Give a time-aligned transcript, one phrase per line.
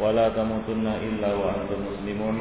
[0.00, 2.36] ولا تموتن إلا وأنتم مسلمون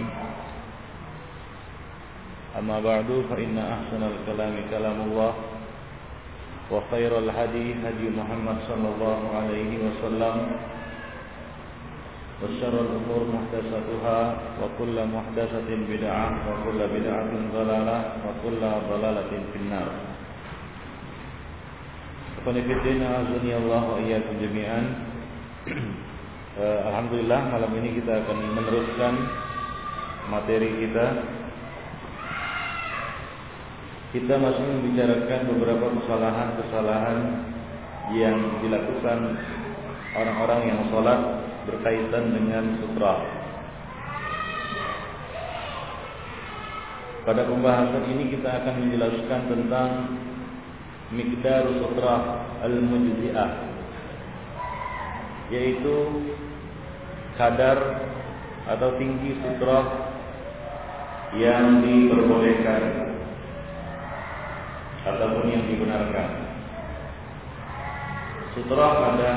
[2.60, 5.34] أما بعد فإن أحسن الكلام كلام الله
[6.72, 10.36] وخير الهدي هدي محمد صلى الله عليه وسلم
[12.40, 14.20] وشر الأمور محدثاتها
[14.62, 19.92] وكل محدثة بدعة وكل بدعة ضلالة وكل ضلالة في النار
[22.40, 24.86] Qanifidina azuni Allah wa jami'an.
[26.60, 29.14] Alhamdulillah malam ini kita akan meneruskan
[30.28, 31.08] materi kita.
[34.12, 37.18] Kita masih membicarakan beberapa kesalahan-kesalahan
[38.12, 39.40] yang dilakukan
[40.20, 41.20] orang-orang yang sholat
[41.64, 43.24] berkaitan dengan sutra.
[47.24, 49.90] Pada pembahasan ini kita akan menjelaskan tentang
[51.16, 52.16] miqdar sutra
[52.68, 53.69] al-mujzi'ah
[55.50, 55.96] yaitu
[57.38, 58.06] kadar
[58.70, 59.80] atau tinggi sutra
[61.34, 63.16] yang diperbolehkan
[65.06, 66.30] ataupun yang dibenarkan.
[68.54, 69.32] Sutra pada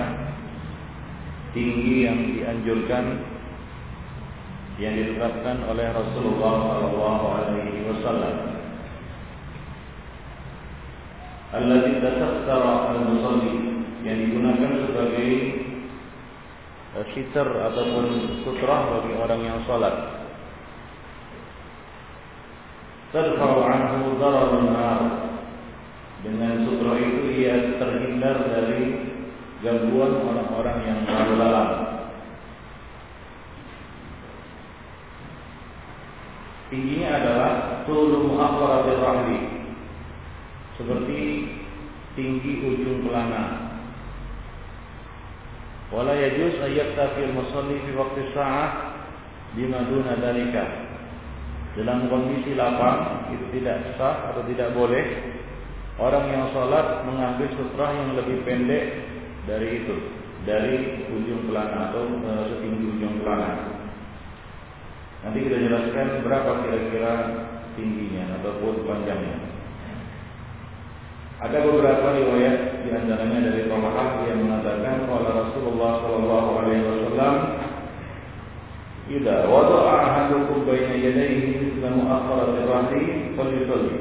[1.52, 3.04] tinggi yang dianjurkan
[4.80, 8.36] yang ditetapkan oleh Rasulullah sallallahu alaihi wasallam.
[11.52, 15.30] Alladzi tasattara al-musalli yang digunakan sebagai
[17.16, 18.04] sitar ataupun
[18.44, 19.96] sutra bagi orang yang salat.
[23.12, 24.68] Tadfa'u anhu dararun.
[26.22, 29.10] Dengan sutra itu ia terhindar dari
[29.64, 31.72] gangguan orang-orang yang lalu lalang.
[36.72, 37.50] Tingginya adalah
[37.84, 39.40] tulu mu'aqqaratir rahli
[40.80, 41.20] seperti
[42.16, 43.61] tinggi ujung pelana.
[45.92, 48.68] Wala yajuz ayyaktafi al-musalli fi waqti sa'ah
[49.52, 50.64] bima duna dalika.
[51.76, 55.04] Dalam kondisi lapang itu tidak sah atau tidak boleh
[55.96, 58.84] orang yang sholat mengambil sutra yang lebih pendek
[59.48, 59.96] dari itu,
[60.44, 62.08] dari ujung pelana atau
[62.52, 63.72] setinggi ujung pelana.
[65.24, 67.12] Nanti kita jelaskan berapa kira-kira
[67.76, 69.38] tingginya ataupun panjangnya.
[71.40, 77.34] Ada beberapa riwayat di antaranya dari Talha yang mengatakan kalau Rasulullah Shallallahu Alaihi Wasallam
[79.12, 83.98] Ida wada'a ahadukum baina yadayhi mithla mu'akhkharat ar-rahli falyusalli.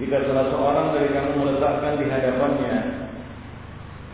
[0.00, 2.76] Jika salah seorang dari kamu meletakkan di hadapannya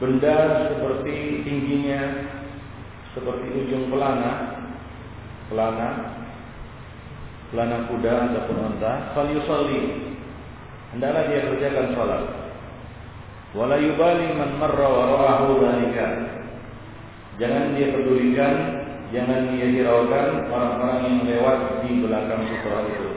[0.02, 0.36] benda
[0.68, 2.00] seperti tingginya
[3.16, 4.60] seperti ujung pelana
[5.48, 5.88] pelana
[7.48, 10.12] pelana kuda ataupun unta falyusalli
[10.92, 12.45] hendaklah dia kerjakan salat.
[13.56, 16.06] Wala yubali man marra wara'ahu dzalika.
[17.40, 18.54] Jangan dia pedulikan,
[19.08, 23.08] jangan dia hiraukan orang-orang yang lewat di belakang sutra itu.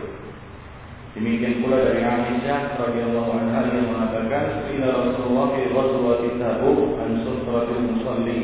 [1.20, 7.84] Demikian pula dari Aisyah radhiyallahu anha yang mengatakan, "Ila Rasulullah fi ghazwati Tabuk an sutratil
[7.92, 8.40] musalli."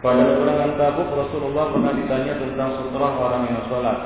[0.00, 3.98] Pada peperangan Tabuk Rasulullah pernah ditanya tentang sutra orang yang salat.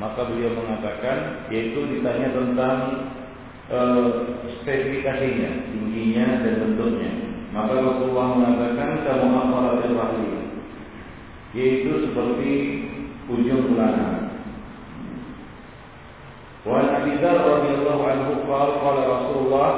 [0.00, 2.76] Maka beliau mengatakan, yaitu ditanya tentang
[3.68, 7.12] spesifikasinya, tingginya dan bentuknya.
[7.52, 10.28] Maka Rasulullah mengatakan kamu akharatil rahli
[11.56, 12.52] yaitu seperti
[13.28, 14.28] ujung pelana.
[16.64, 19.70] Wa Nabi Dzar radhiyallahu anhu qala qala Rasulullah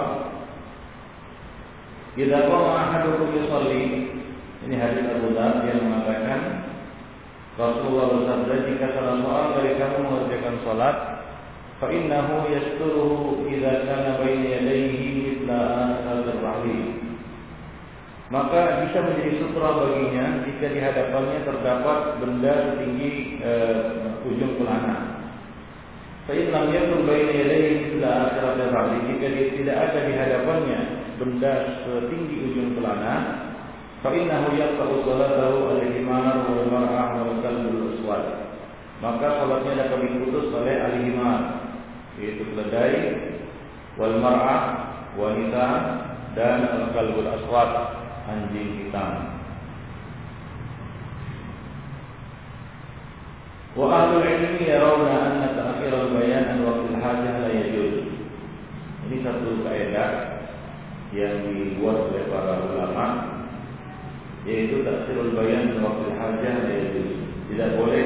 [2.18, 4.10] Idza qama ahadukum yusalli
[4.66, 6.66] ini hadis Abu Dzar yang mengatakan
[7.54, 10.97] Rasulullah bersabda jika salah seorang dari kamu mengerjakan salat
[11.81, 15.49] فإنه يستره إذا كان بين يديه مثل
[16.07, 16.72] هذا الرحل
[18.25, 25.22] maka bisa menjadi sutra baginya jika di hadapannya terdapat benda setinggi uh, ujung pelana.
[26.25, 30.79] Saya lam yakun baina yadayhi illa akhirat rahli jika dia tidak ada di hadapannya
[31.22, 31.53] benda
[31.85, 33.13] setinggi ujung pelana,
[34.02, 38.25] fa innahu yaqta'u salatahu al-himar wal mar'ah wal kalbul aswad.
[39.05, 41.40] Maka salatnya dapat diputus oleh al-himar
[42.20, 42.96] yaitu keledai
[43.96, 44.62] wal mar'ah
[45.16, 45.66] wanita
[46.36, 47.70] dan al-kalbul aswad
[48.28, 49.40] anjing hitam.
[53.74, 58.06] Wa ahlul ilmi yarawna anna ta'khir al-bayan an waqtil hajah la yajuz.
[59.08, 60.10] Ini satu kaidah
[61.10, 63.06] yang dibuat oleh para ulama
[64.46, 67.10] yaitu taksirul bayan an waqtil hajah yajuz.
[67.50, 68.04] Tidak boleh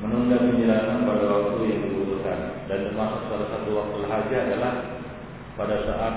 [0.00, 1.95] menunda penjelasan pada waktu yang
[2.66, 4.72] dan termasuk salah satu waktu hajah adalah
[5.54, 6.14] pada saat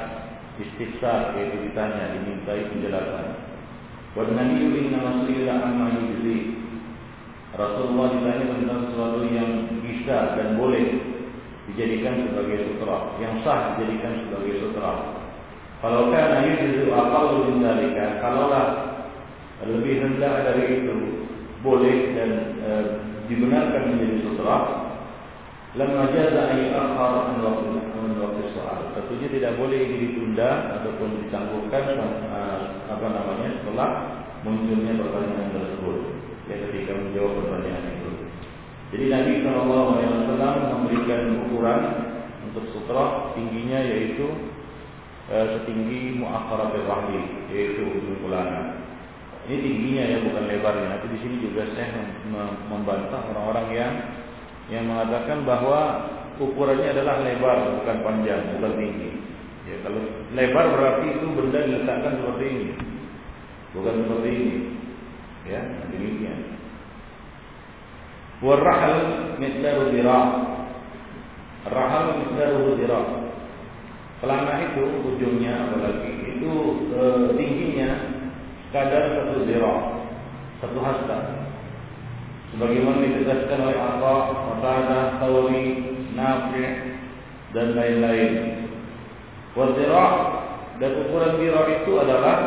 [0.60, 3.28] istifsar yaitu ditanya dimintai penjelasan.
[4.18, 6.60] Wa nabiyyu inna masila amma yujzi
[7.54, 9.50] Rasulullah ditanya tentang sesuatu yang
[9.82, 10.86] bisa dan boleh
[11.70, 14.92] dijadikan sebagai sutra, yang sah dijadikan sebagai sutra.
[15.80, 18.68] Kalau kan itu akal min dalika, kalaulah
[19.64, 20.96] lebih rendah dari itu
[21.64, 22.32] boleh dan
[22.64, 22.70] e,
[23.32, 24.79] dibenarkan menjadi sutra,
[25.78, 28.90] lamma jaza ay akhar an waktu soal.
[28.98, 33.90] Tentunya tidak boleh ditunda ataupun ditangguhkan uh, apa namanya setelah
[34.42, 35.98] munculnya pertanyaan tersebut
[36.48, 38.12] ya ketika menjawab pertanyaan itu.
[38.90, 41.82] Jadi Nabi Shallallahu Alaihi Wasallam memberikan ukuran
[42.50, 44.26] untuk sutra tingginya yaitu
[45.30, 47.22] e, setinggi muakhirat rahli
[47.54, 48.82] yaitu ujung pelana.
[49.46, 50.88] Ini tingginya ya bukan lebarnya.
[50.98, 52.02] Tapi di sini juga saya
[52.66, 53.94] membantah orang-orang yang
[54.70, 55.82] yang mengatakan bahwa
[56.38, 59.12] ukurannya adalah lebar bukan panjang bukan tinggi.
[59.68, 60.02] Ya, kalau
[60.34, 62.70] lebar berarti itu benda diletakkan seperti ini,
[63.76, 64.58] bukan seperti ini.
[65.50, 66.40] Ya, demikian.
[68.40, 68.98] Warahal
[69.42, 70.26] miqdaru dhira'.
[71.68, 73.06] Rahal miqdaru dhira'.
[74.20, 74.84] Pelana itu
[75.16, 76.52] ujungnya apalagi itu
[76.92, 77.02] e,
[77.40, 77.90] tingginya
[78.76, 79.80] kadar satu dhira',
[80.64, 81.49] satu hasta.
[82.50, 85.68] Sebagaimana ditegaskan oleh Allah, Qatadah, Tawri,
[86.18, 86.70] Nafi'
[87.54, 88.32] dan lain-lain.
[89.54, 90.12] Wadhira'
[90.80, 92.38] dan ukuran dhira' itu adalah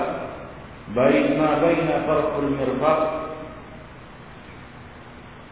[0.97, 3.01] baik ma baina tarful mirfaq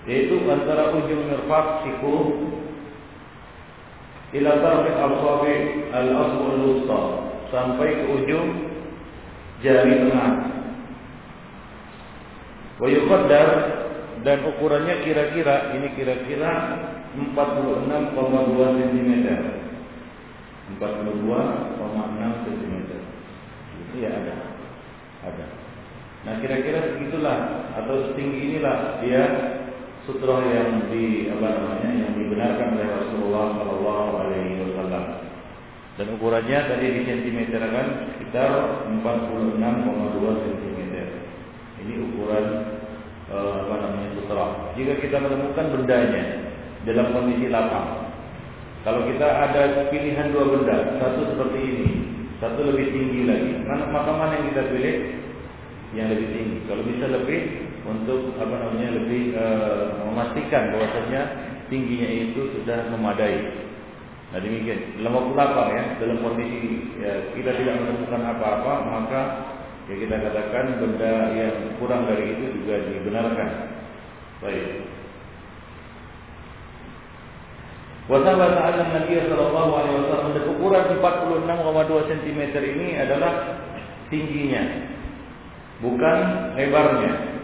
[0.08, 2.16] yaitu antara ujung mirfaq siku
[4.32, 5.54] ila tarfi al-asabi
[5.92, 7.00] al-asbu al-wusta
[7.52, 8.48] sampai ke ujung
[9.60, 10.32] jari tengah.
[12.80, 13.48] Wa yuqaddar
[14.20, 16.52] dan ukurannya kira-kira ini kira-kira
[17.16, 19.10] 46,2 cm.
[20.78, 22.74] 42,6 cm.
[23.80, 24.34] Itu ya ada
[25.24, 25.46] ada.
[26.20, 29.24] Nah kira-kira segitulah atau setinggi inilah dia
[30.04, 35.04] sutra yang di apa namanya yang dibenarkan oleh Rasulullah Shallallahu Alaihi Wasallam.
[35.98, 38.50] Dan ukurannya tadi di sentimeter kan sekitar
[39.00, 40.80] 46,2 cm.
[41.80, 42.44] Ini ukuran
[43.28, 44.09] eh, apa namanya
[44.78, 46.22] Jika kita menemukan bendanya
[46.86, 48.10] dalam kondisi lapang,
[48.80, 51.88] kalau kita ada pilihan dua benda, satu seperti ini,
[52.40, 53.52] satu lebih tinggi lagi.
[53.68, 54.96] Mana maka mana yang kita pilih?
[55.92, 56.58] Yang lebih tinggi.
[56.64, 57.40] Kalau bisa lebih
[57.84, 59.44] untuk apa namanya lebih e,
[60.08, 61.22] memastikan bahwasanya
[61.68, 63.68] tingginya itu sudah memadai.
[64.32, 64.96] Nah demikian.
[65.02, 69.20] Dalam waktu lapang ya, dalam kondisi ya, kita tidak menemukan apa-apa, maka
[69.90, 73.50] ya kita katakan benda yang kurang dari itu juga dibenarkan.
[74.40, 74.88] Baik.
[78.10, 83.62] Wasabata anna Nabi sallallahu alaihi wasallam dan ukuran 46,2 cm ini adalah
[84.10, 84.66] tingginya
[85.78, 86.18] bukan
[86.58, 87.38] lebarnya.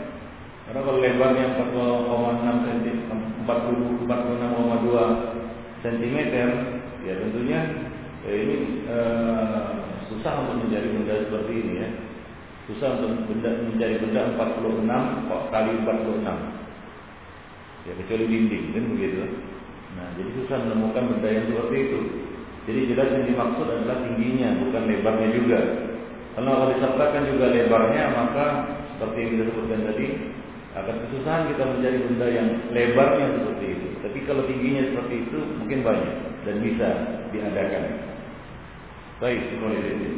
[0.67, 2.99] Karena kalau lebarnya 40,6 cm
[3.47, 4.11] 46,2
[5.87, 6.17] cm
[7.07, 7.61] ya tentunya
[8.27, 9.71] ya ini eh,
[10.11, 11.95] susah untuk menjadi benda seperti ini ya.
[12.67, 13.23] Susah untuk
[13.71, 14.83] menjadi benda 46
[15.55, 16.56] kali 46.
[17.87, 19.23] Ya kecuali dinding kan begitu.
[19.97, 22.01] Nah, jadi susah menemukan benda yang seperti itu.
[22.67, 25.61] Jadi jelas yang dimaksud adalah tingginya, bukan lebarnya juga.
[26.35, 28.47] Kalau kalau disertakan juga lebarnya, maka
[28.93, 30.07] seperti yang kita sebutkan tadi,
[30.77, 33.87] akan kesusahan kita mencari benda yang lebarnya seperti itu.
[34.05, 36.15] Tapi kalau tingginya seperti itu, mungkin banyak
[36.45, 36.89] dan bisa
[37.33, 37.85] diadakan.
[39.23, 40.11] Baik, seperti itu.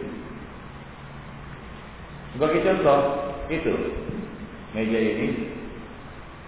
[2.34, 3.00] Sebagai contoh,
[3.48, 3.74] itu
[4.74, 5.26] meja ini,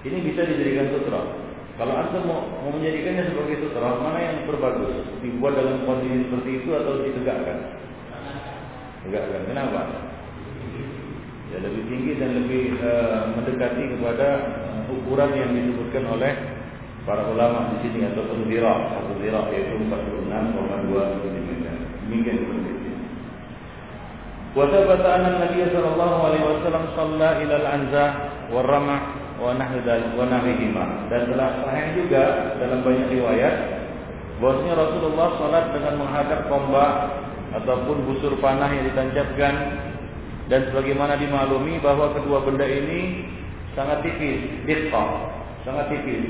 [0.06, 1.22] ini bisa dijadikan sutra.
[1.76, 5.04] Kalau anda mau, mau menjadikannya sebagai sutra, mana yang berbagus?
[5.20, 7.58] Dibuat dalam kondisi seperti itu atau ditegakkan?
[9.04, 9.42] Tegakkan.
[9.50, 9.82] Kenapa?
[11.52, 14.28] Ya lebih tinggi dan lebih uh, mendekati kepada
[14.88, 16.32] uh, ukuran yang disebutkan oleh
[17.04, 21.50] para ulama di sini atau zirah, atau zirah yaitu 46,2 cm.
[22.08, 22.84] Demikian seperti itu.
[24.56, 28.06] وثبت أن النبي صلى الله عليه وسلم صلى إلى العنزة
[28.56, 32.25] والرمح wa nahwihima dan telah sahih juga
[32.61, 33.55] dalam banyak riwayat
[34.41, 36.93] bahwasanya Rasulullah salat dengan menghadap tombak
[37.61, 39.55] ataupun busur panah yang ditancapkan
[40.51, 43.23] dan sebagaimana dimaklumi bahwa kedua benda ini
[43.79, 45.31] sangat tipis, diqqah,
[45.63, 46.27] sangat tipis.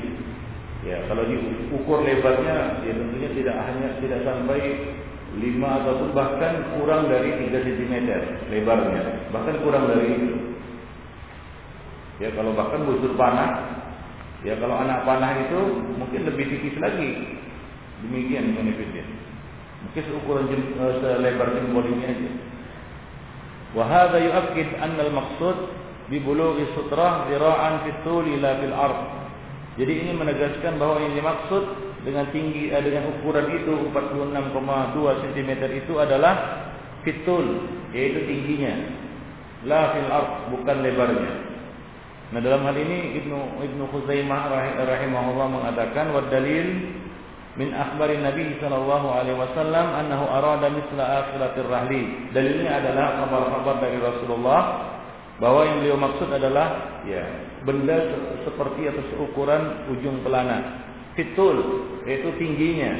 [0.81, 4.61] Ya, kalau diukur lebarnya, ya tentunya tidak hanya tidak sampai
[5.37, 7.93] 5 ataupun bahkan kurang dari 3 cm
[8.49, 10.50] lebarnya, bahkan kurang dari itu.
[12.21, 13.81] Ya, kalau bahkan busur panah,
[14.45, 17.41] ya kalau anak panah itu mungkin lebih tipis lagi.
[18.05, 19.05] Demikian benefitnya.
[19.81, 22.31] Mungkin seukuran jem, uh, selebar jempol ini aja.
[23.73, 25.57] Wahada yu'akid anna al-maqsud
[26.13, 28.99] bi bulughi sutrah zira'an fi tuli la fil ard.
[29.81, 31.63] Jadi ini menegaskan bahwa yang dimaksud
[32.05, 36.33] dengan tinggi eh, dengan ukuran itu 46,2 cm itu adalah
[37.01, 38.73] fitul yaitu tingginya
[39.65, 41.50] la fil ard bukan lebarnya.
[42.31, 44.41] Nah dalam hal ini Ibnu Ibnu Khuzaimah
[44.79, 46.67] rahimahullah mengatakan wa dalil
[47.59, 52.31] min akhbari Nabi sallallahu alaihi wasallam annahu arada misla akhiratir rahli.
[52.31, 54.61] Dalilnya adalah kabar-kabar dari Rasulullah
[55.43, 57.25] bahwa yang beliau maksud adalah ya
[57.67, 57.97] benda
[58.45, 62.93] seperti atau seukuran ujung pelana fitul yaitu tingginya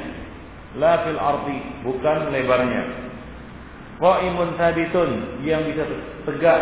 [0.75, 2.83] la fil ardi bukan lebarnya
[4.01, 5.09] qaimun sabitun
[5.45, 5.85] yang bisa
[6.25, 6.61] tegak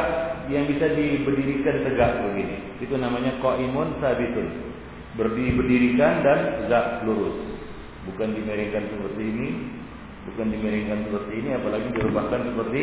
[0.51, 2.57] yang bisa diberdirikan tegak begini.
[2.83, 4.47] Itu namanya qaimun sabitun
[5.15, 7.39] berdiri berdirikan dan tegak lurus.
[8.11, 9.47] Bukan dimiringkan seperti ini
[10.29, 12.81] bukan dimiringkan seperti ini apalagi dirubahkan seperti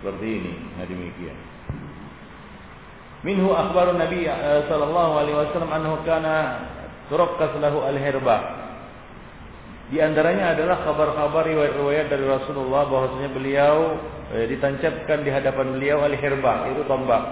[0.00, 0.52] seperti ini.
[0.80, 1.38] Nah demikian.
[3.24, 6.36] Minhu akhbaru Nabi eh, sallallahu alaihi wasallam annahu kana
[7.10, 8.65] turakkas lahu al-hirbah.
[9.86, 13.76] Di antaranya adalah kabar-kabar riwayat-riwayat dari Rasulullah bahwasanya beliau
[14.34, 17.22] eh, ditancapkan di hadapan beliau al-hirbah, itu tombak.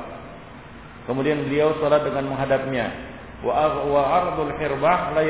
[1.10, 2.86] Kemudian beliau salat dengan menghadapnya.
[3.42, 5.22] Wa ardul hirbah la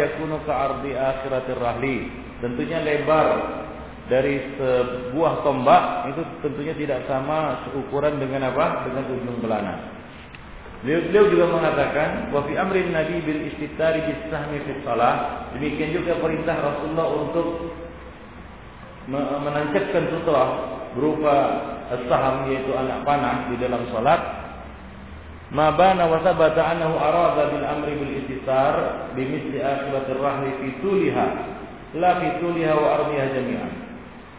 [0.45, 1.99] ka ardi akhiratir rahli.
[2.39, 3.27] Tentunya lebar
[4.07, 8.85] dari sebuah tombak itu tentunya tidak sama seukuran dengan apa?
[8.85, 9.94] Dengan ujung pelana.
[10.85, 15.49] Beliau juga mengatakan wa fi amrin nabi bil istitari bis sahmi fi shalah.
[15.57, 17.73] Demikian juga perintah Rasulullah untuk
[19.09, 20.45] menancapkan sutra
[20.93, 21.37] berupa
[22.05, 24.21] saham yaitu anak panah di dalam salat.
[25.57, 30.69] Ma bana wa sabata annahu arada bil amri bil istitar bi misli akibatir rahli fi
[30.85, 31.27] tuliha
[31.97, 33.84] la fi tuliha wa ardiha jami'an.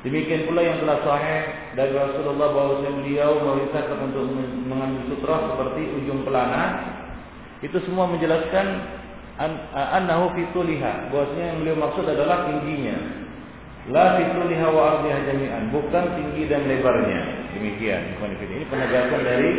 [0.05, 1.41] Demikian pula yang telah sahih
[1.73, 4.29] dari Rasulullah bahwa beliau memerintahkan untuk
[4.69, 6.93] mengambil sutra seperti ujung pelana.
[7.65, 8.85] Itu semua menjelaskan
[9.73, 11.09] annahu fituliha.
[11.09, 13.25] Bahwasanya yang beliau maksud adalah tingginya.
[13.89, 17.49] La fituliha wa ardiha jami'an, bukan tinggi dan lebarnya.
[17.57, 18.21] Demikian.
[18.21, 19.51] Ini penegasan dari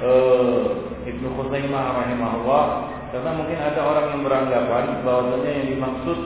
[0.00, 2.66] uh, Ibnu Khuzaimah rahimahullah
[3.12, 6.18] karena mungkin ada orang yang beranggapan bahwasanya yang dimaksud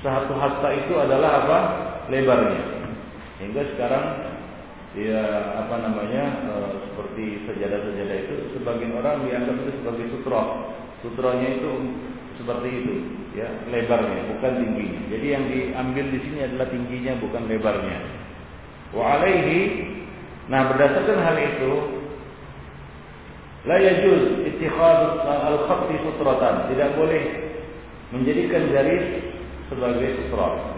[0.00, 1.58] satu hatta itu adalah apa?
[2.08, 2.77] lebarnya.
[3.38, 4.06] Hingga sekarang
[4.98, 5.22] ya
[5.62, 6.54] apa namanya e,
[6.90, 10.42] seperti sejadah-sejadah itu sebagian orang dianggap itu sebagai sutra.
[10.98, 11.72] Sutranya itu
[12.42, 12.94] seperti itu,
[13.38, 15.00] ya lebarnya bukan tingginya.
[15.14, 17.98] Jadi yang diambil di sini adalah tingginya bukan lebarnya.
[18.90, 19.60] Wa alaihi
[20.48, 21.72] nah berdasarkan hal itu
[23.68, 26.74] la yajuz ittikhad al-khatti sutratan.
[26.74, 27.22] Tidak boleh
[28.10, 29.06] menjadikan garis
[29.70, 30.77] sebagai sutra.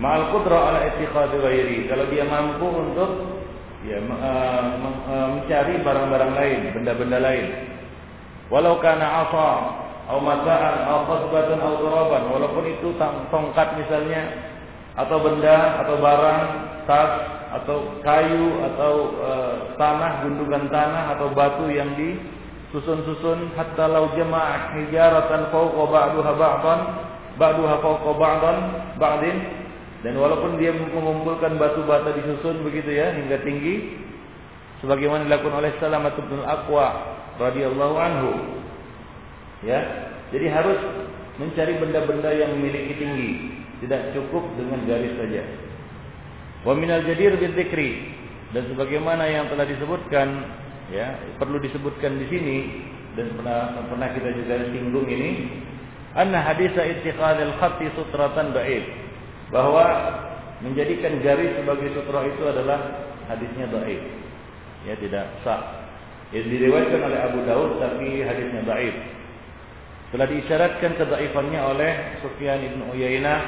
[0.00, 1.78] Ma'al qudra ala ittikhadhi ghairi.
[1.90, 3.10] Kalau dia mampu untuk
[3.84, 4.62] ya uh,
[5.10, 7.46] uh, mencari barang-barang lain, benda-benda lain.
[8.48, 9.50] Walau kana asa
[10.02, 12.92] atau mata'an atau qasbatan atau turaban, walaupun itu
[13.32, 14.22] tongkat misalnya
[14.92, 16.42] atau benda atau barang,
[16.84, 17.12] tas
[17.52, 25.52] atau kayu atau uh, tanah, gundukan tanah atau batu yang disusun-susun hatta lau jama'a hijaratan
[25.52, 26.80] fawqa ba'duha ba'dan
[27.36, 28.56] ba'duha fawqa ba'dan
[28.96, 29.61] ba'din
[30.02, 34.02] dan walaupun dia mengumpulkan batu bata disusun begitu ya hingga tinggi
[34.82, 36.86] sebagaimana dilakukan oleh Salamat bin Aqwa
[37.38, 38.30] radhiyallahu anhu.
[39.62, 40.10] Ya.
[40.34, 40.80] Jadi harus
[41.38, 43.30] mencari benda-benda yang memiliki tinggi,
[43.84, 45.44] tidak cukup dengan garis saja.
[46.66, 47.54] Wa minal jadir bil
[48.52, 50.28] dan sebagaimana yang telah disebutkan
[50.92, 52.58] ya, perlu disebutkan di sini
[53.16, 55.30] dan pernah pernah kita juga singgung ini
[56.16, 59.01] anna hadisa ittikhadul khatti sutratan ba'id
[59.52, 59.84] bahwa
[60.64, 64.02] menjadikan garis sebagai sutra itu adalah hadisnya dhaif.
[64.88, 65.84] Ya tidak sah.
[66.32, 68.96] Ya diriwayatkan oleh Abu Daud tapi hadisnya dhaif.
[70.16, 71.92] Telah diisyaratkan kedhaifannya oleh
[72.24, 73.40] Sufyan bin Uyainah,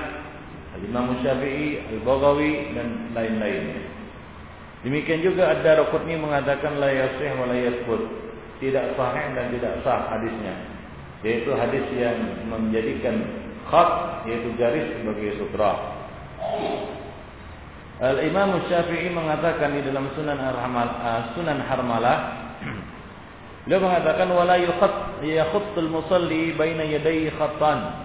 [0.80, 3.84] Imam Syafi'i, Al-Baghawi dan lain-lainnya.
[4.84, 8.02] Demikian juga Ad-Darqutni mengatakan la yasih wa la yathbut.
[8.61, 10.54] Tidak sahih dan tidak sah hadisnya.
[11.25, 12.20] Yaitu hadis yang
[12.52, 13.88] menjadikan khat
[14.28, 15.73] yaitu garis sebagai sutra.
[18.02, 22.18] Al-Imam Syafi'i mengatakan di dalam Sunan Harmalah, uh, Sunan Harmalah
[23.64, 28.04] Beliau mengatakan wala yukhat yakhuttul musalli baina yadayhi khattan.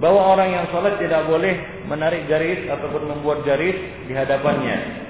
[0.00, 3.76] Bahwa orang yang sholat tidak boleh menarik garis ataupun membuat garis
[4.08, 5.04] di hadapannya.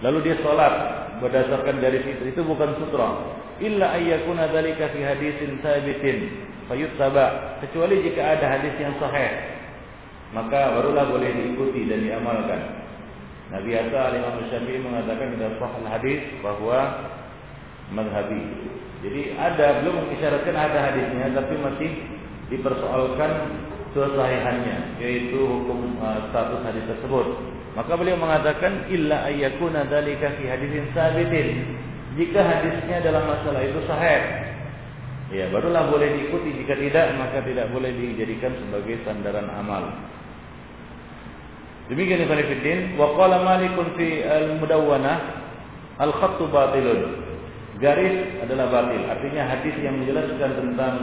[0.00, 0.72] Lalu dia sholat
[1.20, 2.24] berdasarkan garis itu.
[2.32, 3.36] Itu bukan sutra.
[3.60, 6.18] Illa ayyakuna dzalika fi hadisin sabitin
[6.68, 7.58] fayuttaba.
[7.64, 9.58] Kecuali jika ada hadis yang sahih.
[10.36, 12.84] Maka barulah boleh diikuti dan diamalkan.
[13.48, 16.78] Nabi biasa Imam Syafi'i mengatakan dalam sahih hadis bahwa
[17.96, 18.44] madhabi.
[19.00, 21.90] Jadi ada belum mengisyaratkan ada hadisnya tapi masih
[22.52, 23.30] dipersoalkan
[23.96, 27.26] kesahihannya yaitu hukum uh, status hadis tersebut.
[27.72, 31.48] Maka beliau mengatakan illa ayyakuna dzalika fi hadisin sabitin.
[32.18, 34.20] Jika hadisnya dalam masalah itu sahih,
[35.32, 36.64] ya barulah boleh diikuti.
[36.64, 39.88] Jika tidak, maka tidak boleh dijadikan sebagai sandaran amal.
[41.88, 42.78] Demikian Ibn Fiddin.
[43.00, 45.16] Wa qala malikun fi al-mudawwanah
[45.98, 47.28] al-khattu batilun
[47.78, 49.02] garis adalah batil.
[49.06, 50.94] Artinya hadis yang menjelaskan tentang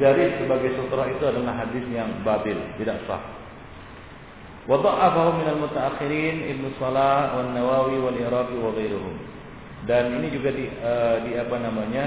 [0.00, 3.20] garis sebagai sutra itu adalah hadis yang batil, tidak sah.
[4.64, 9.14] Wa dha'afahu min al-mutaakhirin Ibnu Salah wa Nawawi wal Iraqi wa ghairuhum.
[9.82, 12.04] Dan ini juga di, uh, di apa namanya?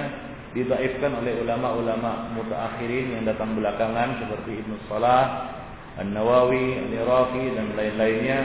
[0.56, 5.52] Didhaifkan oleh ulama-ulama mutaakhirin yang datang belakangan seperti Ibnu Salah,
[6.00, 8.40] An-Nawawi, Al-Iraqi dan lain-lainnya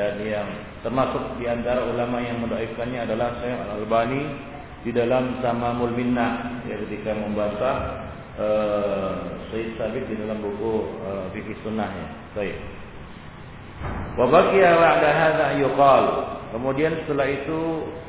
[0.00, 0.48] dan yang
[0.80, 4.22] termasuk di antara ulama yang mendhaifkannya adalah Syekh Al-Albani
[4.80, 7.76] di dalam Tamamul Minnah ya ketika membantah
[8.40, 9.12] uh,
[9.52, 12.32] Sayyid Sabit di dalam buku uh, fikih sunnahnya.
[12.32, 12.79] Baik.
[14.16, 16.04] Wa baqiya ba'da hadza yuqal.
[16.50, 17.60] Kemudian setelah itu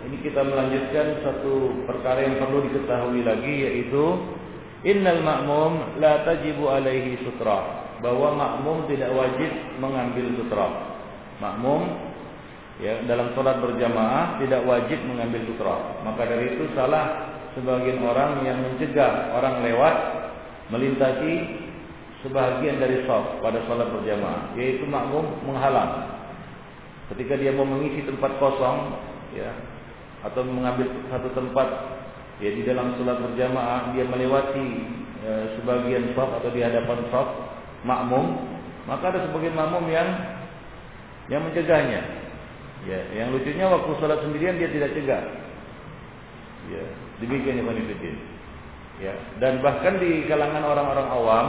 [0.09, 4.17] ini kita melanjutkan satu perkara yang perlu diketahui lagi yaitu
[4.81, 7.85] innal ma'mum la tajibu alaihi sutra.
[8.01, 10.67] Bahwa makmum tidak wajib mengambil sutra.
[11.37, 11.81] Makmum
[12.81, 16.01] ya dalam sholat berjamaah tidak wajib mengambil sutra.
[16.01, 19.95] Maka dari itu salah sebagian orang yang mencegah orang lewat
[20.73, 21.60] melintasi
[22.21, 26.21] sebagian dari sholat pada sholat berjamaah, yaitu makmum menghalang.
[27.13, 28.95] Ketika dia mau mengisi tempat kosong,
[29.35, 29.51] ya,
[30.21, 31.67] atau mengambil satu tempat
[32.37, 34.67] ya di dalam sholat berjamaah dia melewati
[35.25, 37.29] e, sebagian sholat atau di hadapan sholat
[37.81, 38.25] makmum,
[38.85, 40.09] maka ada sebagian makmum yang
[41.29, 42.01] yang mencegahnya.
[42.81, 45.21] Ya, yang lucunya waktu sholat sendirian dia tidak cegah.
[46.69, 46.83] Ya,
[47.21, 48.17] demikian Fiddin.
[49.01, 51.47] Ya, dan bahkan di kalangan orang-orang awam,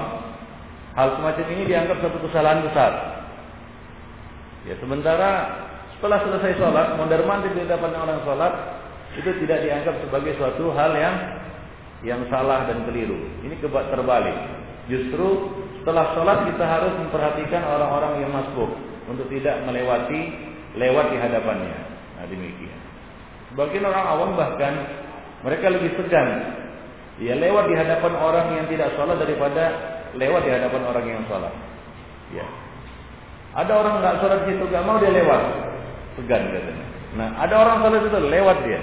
[0.92, 2.92] hal semacam ini dianggap satu kesalahan besar.
[4.68, 5.30] Ya, sementara
[5.98, 8.52] setelah selesai sholat, mondar mandir di depan orang sholat,
[9.18, 11.16] itu tidak dianggap sebagai suatu hal yang
[12.02, 13.18] yang salah dan keliru.
[13.46, 14.34] Ini kebak terbalik.
[14.90, 18.70] Justru setelah sholat kita harus memperhatikan orang-orang yang masbuk
[19.06, 20.34] untuk tidak melewati
[20.74, 21.78] lewat di hadapannya.
[22.18, 22.78] Nah demikian.
[23.54, 24.74] Sebagian orang awam bahkan
[25.46, 26.28] mereka lebih segan
[27.22, 29.64] ya lewat di hadapan orang yang tidak sholat daripada
[30.16, 31.54] lewat di hadapan orang yang sholat.
[32.32, 32.46] Ya.
[33.52, 35.42] Ada orang nggak sholat situ nggak mau dia lewat,
[36.16, 36.86] segan katanya.
[37.12, 38.80] Nah ada orang sholat itu lewat dia.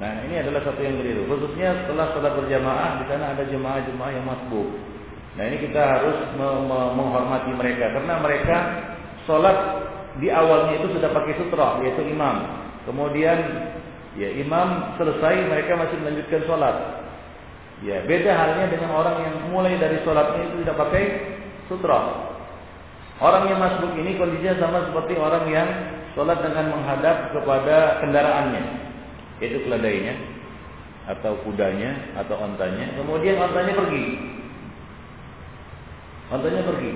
[0.00, 1.28] Nah ini adalah satu yang keliru.
[1.30, 4.68] Khususnya setelah sholat berjamaah di sana ada jemaah-jemaah yang masbuk.
[5.38, 6.18] Nah ini kita harus
[6.96, 8.56] menghormati mereka karena mereka
[9.28, 9.56] sholat
[10.18, 12.42] di awalnya itu sudah pakai sutra yaitu imam.
[12.88, 13.38] Kemudian
[14.18, 16.76] ya imam selesai mereka masih melanjutkan sholat.
[17.80, 21.04] Ya beda halnya dengan orang yang mulai dari sholatnya itu tidak pakai
[21.64, 22.28] sutra.
[23.20, 25.68] Orang yang masbuk ini kondisinya sama seperti orang yang
[26.12, 28.64] sholat dengan menghadap kepada kendaraannya,
[29.40, 30.16] yaitu keledainya
[31.08, 32.84] atau kudanya atau ontanya.
[33.00, 34.04] Kemudian ontanya pergi,
[36.32, 36.92] ontanya pergi.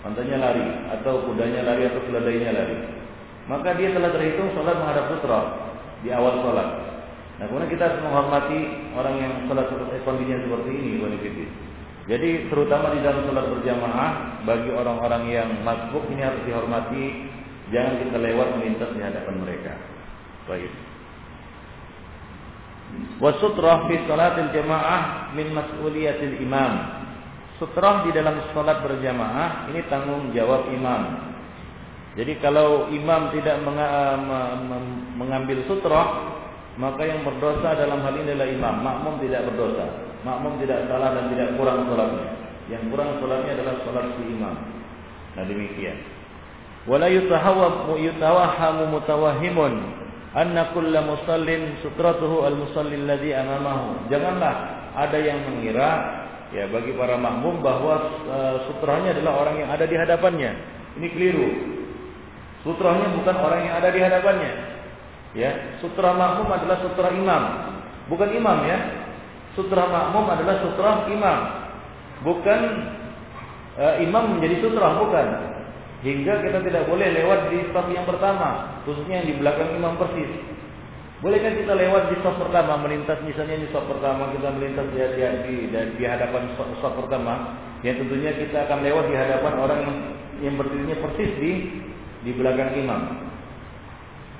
[0.00, 0.64] Ontanya lari
[0.96, 2.76] atau kudanya lari atau keledainya lari.
[3.44, 5.40] Maka dia telah terhitung sholat menghadap putra
[6.00, 6.79] di awal sholat.
[7.40, 8.58] Nah kemudian kita harus menghormati
[8.92, 9.72] orang yang sholat
[10.04, 11.44] kondisinya seperti ini, Bonifiti.
[12.04, 14.10] Jadi terutama di dalam sholat berjamaah
[14.44, 17.32] bagi orang-orang yang masbuk ini harus dihormati.
[17.72, 19.72] Jangan kita lewat melintas di hadapan mereka.
[20.44, 20.68] Baik.
[23.22, 26.72] Wasutrah fi salatil jamaah min mas'uliyatil imam.
[27.56, 31.30] Sutrah di dalam sholat berjamaah ini tanggung jawab imam.
[32.18, 33.62] Jadi kalau imam tidak
[35.14, 36.36] mengambil sutrah,
[36.80, 38.74] maka yang berdosa dalam hal ini adalah imam.
[38.80, 39.84] Makmum tidak berdosa.
[40.24, 42.28] Makmum tidak salah dan tidak kurang sholatnya.
[42.72, 44.56] Yang kurang sholatnya adalah sholat si imam.
[45.36, 46.00] Nah demikian.
[46.88, 49.74] Wala yutawahhamu mutawahimun
[50.32, 54.08] anna kulla musallin sutratuhu al-musalli alladhi amamahu.
[54.08, 54.54] Janganlah
[54.96, 55.90] ada yang mengira
[56.56, 60.50] ya bagi para makmum bahwa uh, sutranya adalah orang yang ada di hadapannya.
[60.96, 61.48] Ini keliru.
[62.64, 64.79] Sutranya bukan orang yang ada di hadapannya.
[65.30, 67.42] Ya, sutra makmum adalah sutra imam.
[68.10, 68.78] bukan imam ya.
[69.54, 71.38] Sutra makmum adalah sutra imam.
[72.26, 72.60] Bukan
[73.78, 75.26] uh, imam menjadi sutra, bukan.
[76.00, 80.32] Hingga kita tidak boleh lewat di saf yang pertama, khususnya yang di belakang imam persis.
[81.20, 85.22] Bolehkah kita lewat di saf pertama, melintas misalnya di saf pertama kita melintas di di,
[85.68, 89.96] di, di hadapan saf pertama, yang tentunya kita akan lewat di hadapan orang yang
[90.40, 91.52] yang berdirinya persis di
[92.24, 93.29] di belakang imam.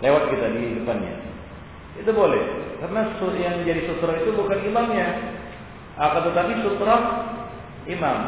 [0.00, 1.14] Lewat kita di depannya.
[2.00, 2.40] Itu boleh.
[2.80, 5.36] Karena yang jadi sutra itu bukan imamnya.
[6.00, 6.96] Akan tetapi sutra
[7.84, 8.18] imam.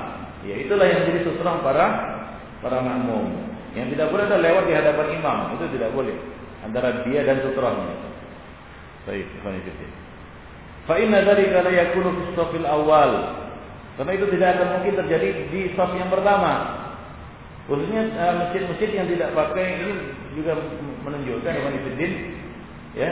[0.44, 1.86] Ya itulah yang jadi sutra para
[2.60, 3.48] para makmum.
[3.72, 6.16] Yang tidak boleh adalah lewat di hadapan imam, itu tidak boleh
[6.60, 7.96] antara dia dan sutranya.
[9.08, 9.26] Baik.
[10.84, 13.12] Fa inna dzalika la yakunu fi awal.
[13.96, 16.81] Karena itu tidak akan mungkin terjadi di shaf yang pertama.
[17.70, 19.88] Khususnya eh, masjid-masjid yang tidak pakai ini
[20.34, 20.58] juga
[21.06, 22.12] menunjukkan ikhwan fillah
[22.98, 23.10] ya,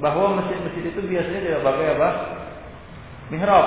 [0.00, 2.08] bahwa masjid-masjid itu biasanya tidak pakai apa?
[3.28, 3.66] Mihrab.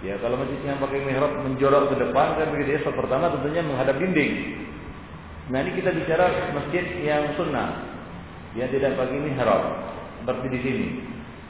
[0.00, 2.80] Ya kalau masjid yang pakai mihrab menjorok ke depan kan begitu ya.
[2.88, 4.32] Pertama tentunya menghadap dinding.
[5.52, 7.84] Nah ini kita bicara masjid yang sunnah,
[8.56, 9.62] yang tidak pakai mihrab
[10.22, 10.86] seperti di sini.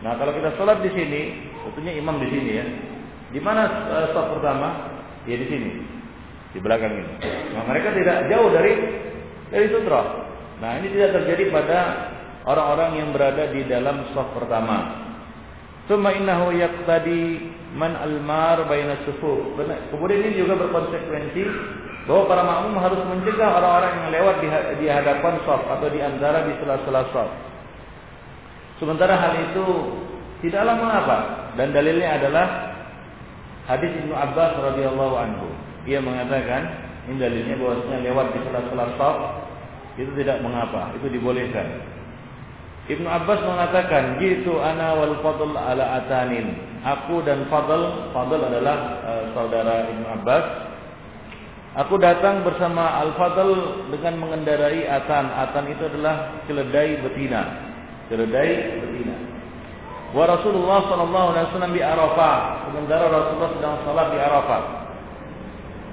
[0.00, 1.20] Nah kalau kita sholat di sini,
[1.70, 2.66] tentunya imam di sini ya.
[3.30, 4.68] Di mana uh, pertama?
[5.28, 5.70] Ya di sini,
[6.50, 7.14] di belakang ini.
[7.54, 8.72] Nah mereka tidak jauh dari
[9.50, 10.02] dari sutra.
[10.58, 11.80] Nah ini tidak terjadi pada
[12.44, 15.08] orang-orang yang berada di dalam saf pertama.
[15.86, 19.58] Summa innahu yaqtadi man almar baina sufuf.
[19.90, 21.42] Kemudian ini juga berkonsekuensi
[22.08, 24.36] bahwa para makmum harus mencegah orang-orang yang lewat
[24.80, 27.30] di, hadapan saf atau di antara di sela-sela saf.
[28.80, 29.66] Sementara hal itu
[30.40, 31.18] tidaklah mengapa
[31.54, 32.46] dan dalilnya adalah
[33.68, 35.48] hadis Ibnu Abbas radhiyallahu anhu.
[35.90, 36.62] Ia mengatakan
[37.10, 39.16] ini dalilnya bahwasanya lewat di sela-sela saf
[39.98, 41.82] itu tidak mengapa, itu dibolehkan.
[42.86, 49.24] Ibnu Abbas mengatakan, "Jitu ana wal fadl ala atanin." Aku dan Fadl, Fadl adalah uh,
[49.36, 50.44] saudara Ibnu Abbas.
[51.76, 55.28] Aku datang bersama Al-Fadl dengan mengendarai atan.
[55.28, 57.68] Atan itu adalah keledai betina.
[58.08, 59.16] Keledai betina.
[60.16, 62.38] Wa Rasulullah sallallahu alaihi wasallam di Arafah.
[62.66, 64.79] Sementara Rasulullah sedang salat di Arafah.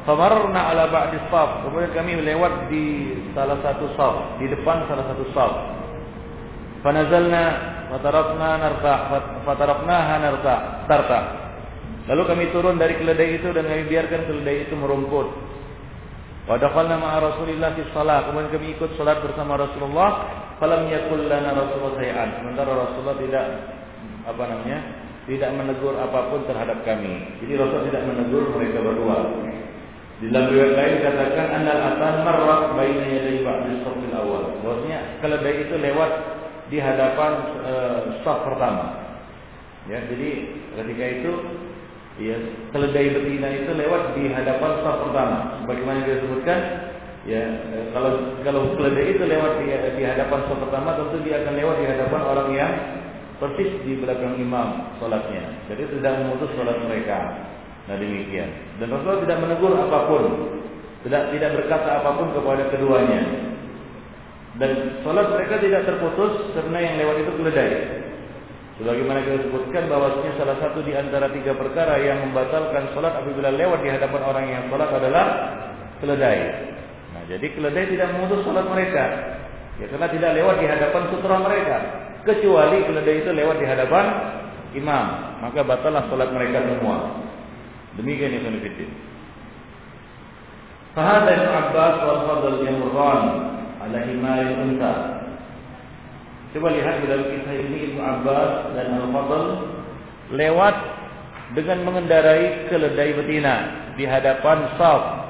[0.08, 1.68] Famarna ala ba'di saf.
[1.68, 5.54] Kemudian kami lewat di salah satu saf, di depan salah satu saf.
[6.80, 7.44] Fanazalna
[7.92, 8.94] fatarakna narta
[9.44, 10.56] fataraknaha narta
[10.88, 11.20] tarta.
[12.08, 15.28] Lalu kami turun dari keledai itu dan kami biarkan keledai itu merumput.
[16.48, 18.32] Wa dakhalna ma'a Rasulillah fi shalah.
[18.32, 20.10] Kemudian kami ikut salat bersama Rasulullah.
[20.56, 22.30] Falam yakul lana Rasulullah say'an.
[22.40, 23.46] Sementara Rasulullah tidak
[24.24, 24.80] apa namanya?
[25.28, 27.20] tidak menegur apa pun terhadap kami.
[27.44, 29.28] Jadi Rasul tidak menegur mereka berdua.
[30.18, 33.86] Di dalam riwayat lain dikatakan annal atan marrat baina yaday ba'd as
[34.18, 34.50] awal.
[34.66, 36.12] Bahwasanya keledai itu lewat
[36.74, 37.74] di hadapan e,
[38.22, 38.86] staf pertama.
[39.86, 40.30] Ya, jadi
[40.74, 41.32] ketika itu
[42.18, 42.38] ya
[42.74, 45.38] keledai betina itu lewat di hadapan staf pertama.
[45.70, 46.60] Bagaimana disebutkan?
[47.30, 51.54] Ya, e, kalau kalau keledai itu lewat di, di hadapan staf pertama, tentu dia akan
[51.62, 52.74] lewat di hadapan orang yang
[53.38, 55.62] persis di belakang imam sholatnya.
[55.70, 57.18] Jadi tidak memutus sholat mereka.
[57.88, 58.50] Nah demikian.
[58.84, 60.24] Dan Rasulullah tidak menegur apa pun,
[61.08, 63.22] tidak tidak berkata apa pun kepada keduanya.
[64.58, 67.72] Dan sholat mereka tidak terputus karena yang lewat itu keledai.
[68.78, 73.80] Sebagaimana kita sebutkan bahwasanya salah satu di antara tiga perkara yang membatalkan sholat apabila lewat
[73.82, 75.26] di hadapan orang yang sholat adalah
[75.98, 76.40] keledai.
[77.14, 79.06] Nah, jadi keledai tidak memutus sholat mereka.
[79.78, 81.78] Ya, karena tidak lewat di hadapan sutra mereka.
[82.26, 84.06] Kecuali keledai itu lewat di hadapan
[84.74, 85.06] imam.
[85.42, 86.98] Maka batallah sholat mereka semua.
[87.98, 88.90] Demikian yang fitin.
[90.94, 93.26] Fahadha Ibn Abbas wal Fadl yamurran
[93.82, 94.94] ala himari unta.
[96.54, 99.44] Coba lihat dalam kisah ini Ibnu Abbas dan Al-Fadl
[100.34, 100.76] lewat
[101.54, 103.56] dengan mengendarai keledai betina
[103.94, 105.28] di hadapan saf.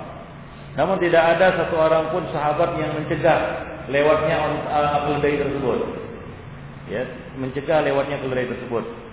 [0.80, 3.40] Namun tidak ada satu orang pun sahabat yang mencegah
[3.92, 4.36] lewatnya
[5.08, 5.80] keledai tersebut.
[6.88, 7.04] Ya,
[7.36, 9.07] mencegah lewatnya keledai tersebut.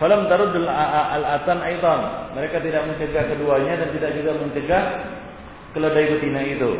[0.00, 2.32] Falam tarudul al-atan aidan.
[2.32, 4.82] Mereka tidak mencegah keduanya dan tidak juga mencegah
[5.76, 6.72] keledai betina itu.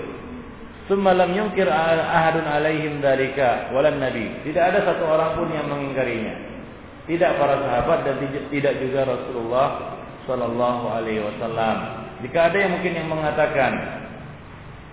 [0.88, 4.40] Summa lam yunkir ahadun alaihim dalika walan nabi.
[4.48, 6.35] Tidak ada satu orang pun yang mengingkarinya.
[7.04, 8.16] Tidak para sahabat dan
[8.48, 9.68] tidak juga Rasulullah
[10.24, 11.76] sallallahu alaihi wasallam.
[12.24, 13.72] Jika ada yang mungkin yang mengatakan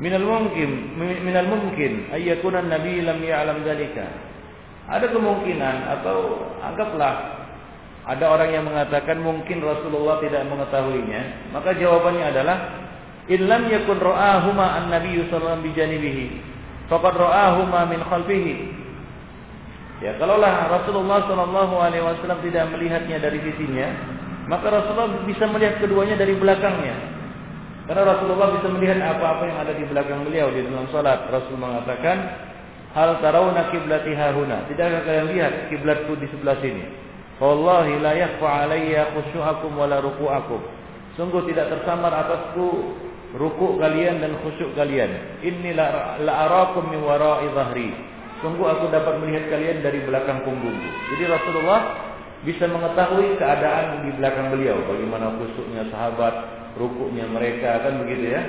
[0.03, 4.05] minal mungkin minal mungkin ayyakuna nabi lam ya'lam dalika.
[4.91, 7.46] Ada kemungkinan atau anggaplah
[8.07, 12.57] ada orang yang mengatakan mungkin Rasulullah tidak mengetahuinya, maka jawabannya adalah
[13.27, 16.25] illam yakun ra'ahuma an-nabiy sallallahu bijanibihi
[16.87, 17.19] faqad
[17.91, 18.55] min khalfihi
[19.97, 23.89] Ya, kalaulah Rasulullah Shallallahu Alaihi Wasallam tidak melihatnya dari sisinya,
[24.45, 26.93] maka Rasulullah bisa melihat keduanya dari belakangnya.
[27.89, 31.25] Karena Rasulullah bisa melihat apa-apa yang ada di belakang beliau di dalam salat.
[31.33, 32.19] Rasul mengatakan,
[32.93, 36.83] "Hal tarawna kiblati hahuna?" Tidakkah kalian lihat kiblatku di sebelah sini?
[37.37, 40.61] Wallahi la yakhfa alayya khusyu'akum wala ruku'akum.
[41.17, 42.97] Sungguh tidak tersamar atasku
[43.37, 45.41] ruku kalian dan khusyuk kalian.
[45.45, 47.89] Inni la, arakum min wara'i dhahri.
[48.41, 50.89] Sungguh aku dapat melihat kalian dari belakang punggungku.
[51.13, 51.81] Jadi Rasulullah
[52.45, 56.33] bisa mengetahui keadaan di belakang beliau, bagaimana khusyuknya sahabat,
[56.77, 58.41] rukuknya mereka kan begitu ya.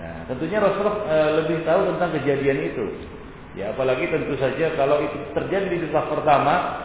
[0.00, 2.84] Nah, tentunya Rasulullah e, lebih tahu tentang kejadian itu.
[3.60, 6.80] Ya, apalagi tentu saja kalau itu terjadi di saf pertama,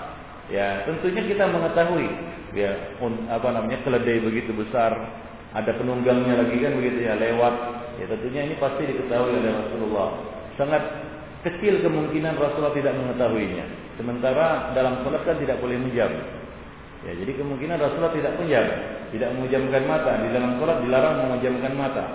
[0.52, 2.08] ya tentunya kita mengetahui
[2.56, 2.72] ya
[3.30, 4.96] apa namanya keledai begitu besar,
[5.56, 7.56] ada penunggangnya lagi kan begitu ya lewat.
[7.96, 10.10] Ya tentunya ini pasti diketahui oleh Rasulullah.
[10.60, 10.84] Sangat
[11.48, 13.66] kecil kemungkinan Rasulullah tidak mengetahuinya.
[13.96, 16.12] Sementara dalam sholat kan tidak boleh menjam.
[17.08, 18.66] Ya, jadi kemungkinan Rasulullah tidak menjam,
[19.16, 20.12] tidak memejamkan mata.
[20.20, 22.06] Di dalam sholat dilarang memejamkan mata.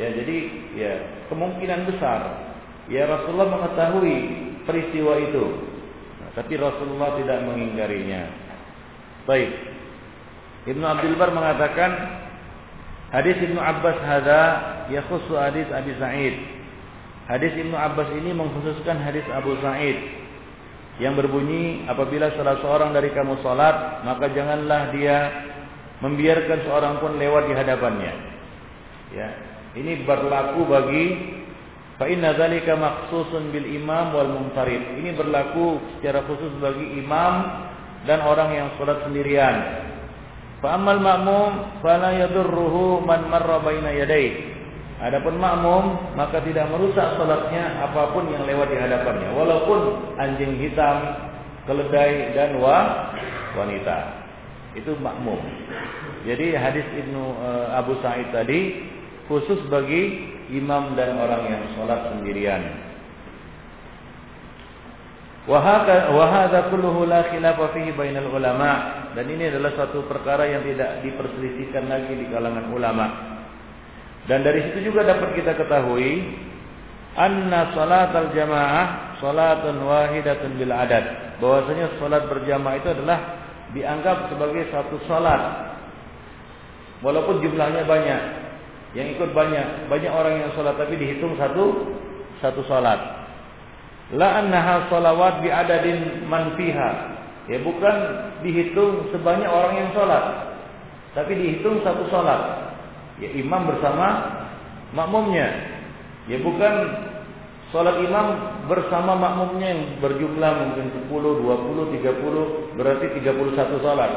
[0.00, 0.36] Ya, jadi
[0.72, 0.92] ya
[1.28, 2.20] kemungkinan besar
[2.88, 4.16] ya Rasulullah mengetahui
[4.64, 5.44] peristiwa itu.
[6.34, 8.22] Tapi Rasulullah tidak mengingkarinya.
[9.26, 9.50] Baik.
[10.70, 11.90] Ibnu Abdul Bar mengatakan
[13.10, 14.42] hadis Ibnu Abbas hada
[14.92, 16.60] yakhussu hadis Abi Sa'id
[17.30, 19.94] Hadis Ibnu Abbas ini mengkhususkan hadis Abu Sa'id
[20.98, 25.30] yang berbunyi apabila salah seorang dari kamu salat maka janganlah dia
[26.02, 28.12] membiarkan seorang pun lewat di hadapannya.
[29.14, 29.28] Ya,
[29.78, 31.06] ini berlaku bagi
[32.00, 34.96] fa inna dzalika makhsusun bil imam wal munfarid.
[35.04, 37.34] Ini berlaku secara khusus bagi imam
[38.08, 39.56] dan orang yang salat sendirian.
[40.64, 44.56] Fa ammal ma'mum fala yadurruhu man marra baina yadayhi.
[45.00, 51.16] Adapun makmum maka tidak merusak salatnya apa pun yang lewat di hadapannya walaupun anjing hitam,
[51.64, 53.08] keledai dan wa
[53.56, 54.20] wanita.
[54.76, 55.40] Itu makmum.
[56.28, 58.92] Jadi hadis Ibnu uh, Abu Sa'id tadi
[59.24, 62.90] khusus bagi imam dan orang yang sholat sendirian.
[65.48, 71.90] Wahada kulluhu la khilafa fihi bainal ulama dan ini adalah satu perkara yang tidak diperselisihkan
[71.90, 73.06] lagi di kalangan ulama.
[74.28, 76.38] Dan dari situ juga dapat kita ketahui
[77.18, 81.34] anna salatal jamaah salatun wahidatun bil adad.
[81.42, 83.18] Bahwasanya salat berjamaah itu adalah
[83.74, 85.72] dianggap sebagai satu salat.
[87.00, 88.22] Walaupun jumlahnya banyak,
[88.90, 91.94] yang ikut banyak, banyak orang yang salat tapi dihitung satu
[92.42, 92.98] satu salat.
[94.10, 96.90] La annaha salawat bi adadin man fiha.
[97.46, 97.96] Ya bukan
[98.42, 100.54] dihitung sebanyak orang yang salat,
[101.14, 102.74] tapi dihitung satu salat.
[103.22, 104.06] Ya imam bersama
[104.90, 105.48] makmumnya.
[106.26, 106.74] Ya bukan
[107.70, 108.26] sholat imam
[108.66, 114.12] bersama makmumnya yang berjumlah mungkin 10, 20, 30 berarti 31 sholat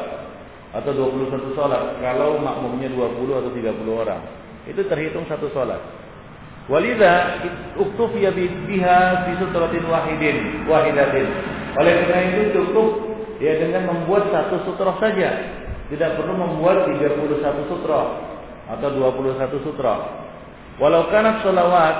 [0.74, 4.22] atau 21 sholat kalau makmumnya 20 atau 30 orang
[4.68, 5.80] itu terhitung satu sholat
[6.68, 7.44] walidha
[7.76, 11.26] uktufiya biha fi sutratin wahidin wahidatin
[11.74, 12.88] oleh karena itu cukup
[13.42, 15.30] ya dengan membuat satu sutra saja
[15.92, 18.00] tidak perlu membuat 31 sutra
[18.64, 19.94] atau 21 sutra.
[20.80, 21.96] Walau kanat salawat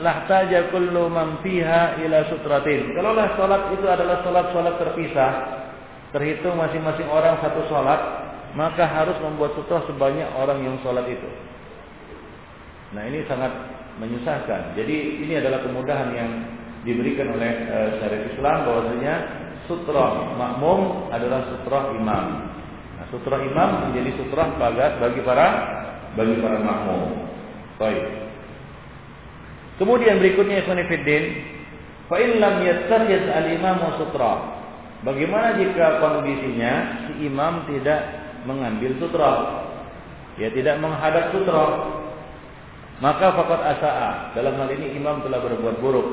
[0.00, 2.94] lahtaja kullu man fiha ila sutratin.
[2.94, 5.32] Kalaulah salat itu adalah salat-salat terpisah,
[6.14, 8.00] terhitung masing-masing orang satu salat,
[8.54, 11.28] maka harus membuat sutra sebanyak orang yang salat itu.
[12.94, 13.50] Nah, ini sangat
[13.98, 14.78] menyusahkan.
[14.78, 16.30] Jadi ini adalah kemudahan yang
[16.86, 19.14] diberikan oleh e, syariat Islam bahwasanya
[19.66, 22.24] sutra makmum adalah sutra imam.
[23.00, 25.46] Nah, sutra imam menjadi sutra bagi para
[26.14, 27.02] bagi para makmum.
[27.82, 28.04] Baik.
[29.74, 31.24] Kemudian berikutnya Ibn Fiddin,
[32.06, 34.62] fa in lam yattakhidh al-imam sutra.
[35.02, 36.72] Bagaimana jika kondisinya
[37.10, 38.00] si imam tidak
[38.46, 39.32] mengambil sutra?
[40.38, 41.64] Ya tidak menghadap sutra.
[43.04, 44.32] Maka fakat asa'a.
[44.32, 46.08] Dalam hal ini imam telah berbuat buruk.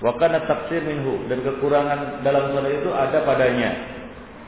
[0.00, 3.94] Wa kana tafsir minhu dan kekurangan dalam salat itu ada padanya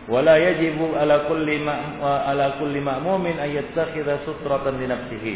[0.06, 5.34] wala yajibu ala kulli ala kulli ma'mumin ay yattakhidha sutratan li nafsihi.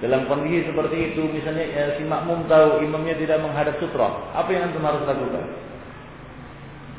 [0.00, 4.72] Dalam kondisi seperti itu misalnya ya, si makmum tahu imamnya tidak menghadap sutra, apa yang
[4.72, 5.44] antum harus lakukan?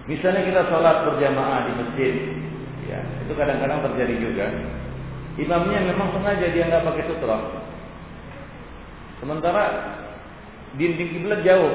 [0.06, 2.14] Misalnya kita sholat berjamaah di masjid,
[2.86, 4.46] ya itu kadang-kadang terjadi juga.
[5.34, 7.38] Imamnya memang sengaja dia nggak pakai sutra,
[9.22, 9.64] sementara
[10.76, 11.72] dinding kiblat jauh,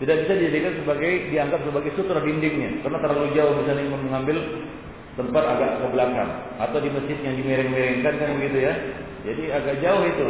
[0.00, 4.36] tidak bisa dijadikan sebagai dianggap sebagai sutra dindingnya karena terlalu jauh misalnya mengambil
[5.18, 8.74] tempat agak ke belakang atau di masjid yang dimereng-merengkan kan begitu ya.
[9.20, 10.28] Jadi agak jauh itu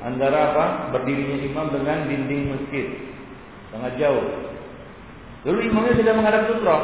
[0.00, 0.64] antara apa
[0.96, 2.86] berdirinya imam dengan dinding masjid
[3.74, 4.24] sangat jauh.
[5.44, 6.76] Lalu imamnya tidak menghadap sutra.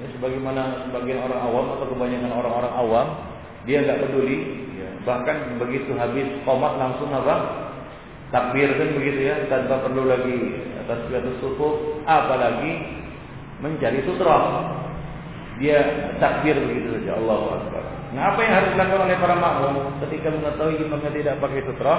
[0.00, 3.06] Ya, sebagaimana sebagian orang awam atau kebanyakan orang-orang awam,
[3.68, 4.66] dia nggak peduli.
[5.04, 7.68] Bahkan begitu habis komat langsung apa?
[8.30, 11.68] Takbir kan begitu ya, tanpa perlu lagi atas tasbihatus suku,
[12.06, 12.72] apalagi
[13.58, 14.38] mencari sutra.
[15.58, 15.78] Dia
[16.22, 17.84] takbir begitu saja, Allah Akbar.
[18.10, 21.94] Nah, apa yang harus dilakukan oleh para makmum ketika mengetahui imamnya tidak pakai sutra?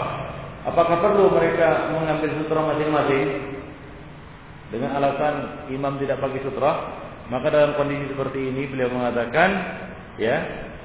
[0.61, 3.27] Apakah perlu mereka mengambil sutra masing-masing?
[4.71, 6.71] Dengan alasan imam tidak pakai sutra,
[7.27, 9.49] maka dalam kondisi seperti ini beliau mengatakan,
[10.15, 10.35] ya,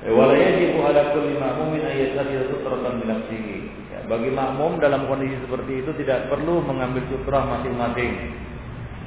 [0.05, 3.57] wala yajibu ala kulli ma'mumin ayyattakhidha sutratan min nafsihi.
[3.97, 8.13] Ya, bagi makmum dalam kondisi seperti itu tidak perlu mengambil sutra masing-masing.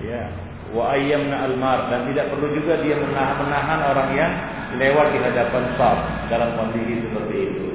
[0.02, 0.34] Ya,
[0.74, 4.34] wa ayyamna almar dan tidak perlu juga dia menahan, menahan orang yang
[4.82, 5.98] lewat di hadapan saf
[6.34, 7.68] dalam kondisi seperti itu.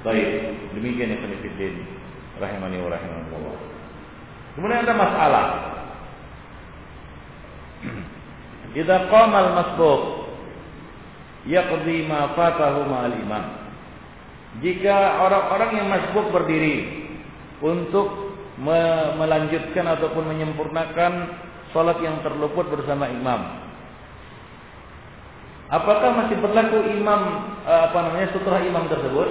[0.00, 0.28] Baik,
[0.72, 1.74] demikian yang penelitian
[2.40, 3.56] rahimani wa rahimakumullah.
[4.56, 5.46] Kemudian ada masalah
[8.76, 10.00] Idza qama al-masbuq
[11.46, 13.44] yaqdi ma fatahu ma'al imam.
[14.60, 17.06] Jika orang-orang yang masbuk berdiri
[17.60, 18.36] untuk
[19.20, 21.12] melanjutkan ataupun menyempurnakan
[21.76, 23.64] salat yang terluput bersama imam.
[25.66, 27.20] Apakah masih berlaku imam
[27.66, 29.28] eh, apa namanya sutra imam tersebut?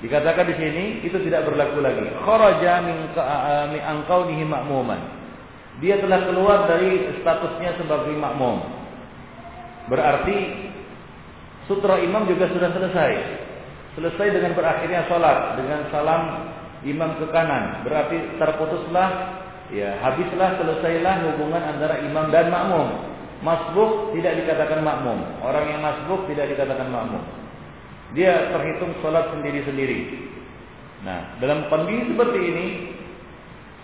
[0.00, 2.04] Dikatakan di sini itu tidak berlaku lagi.
[2.20, 5.20] Kharaja min eh, min ma'muman
[5.80, 8.79] dia telah keluar dari statusnya sebagai makmum.
[9.90, 10.36] Berarti
[11.66, 13.12] sutra imam juga sudah selesai.
[13.98, 16.22] Selesai dengan berakhirnya sholat dengan salam
[16.86, 17.82] imam ke kanan.
[17.82, 19.10] Berarti terputuslah,
[19.74, 23.10] ya habislah selesailah hubungan antara imam dan makmum.
[23.42, 25.18] Masbuk tidak dikatakan makmum.
[25.42, 27.24] Orang yang masbuk tidak dikatakan makmum.
[28.14, 30.30] Dia terhitung sholat sendiri-sendiri.
[31.02, 32.66] Nah, dalam kondisi seperti ini,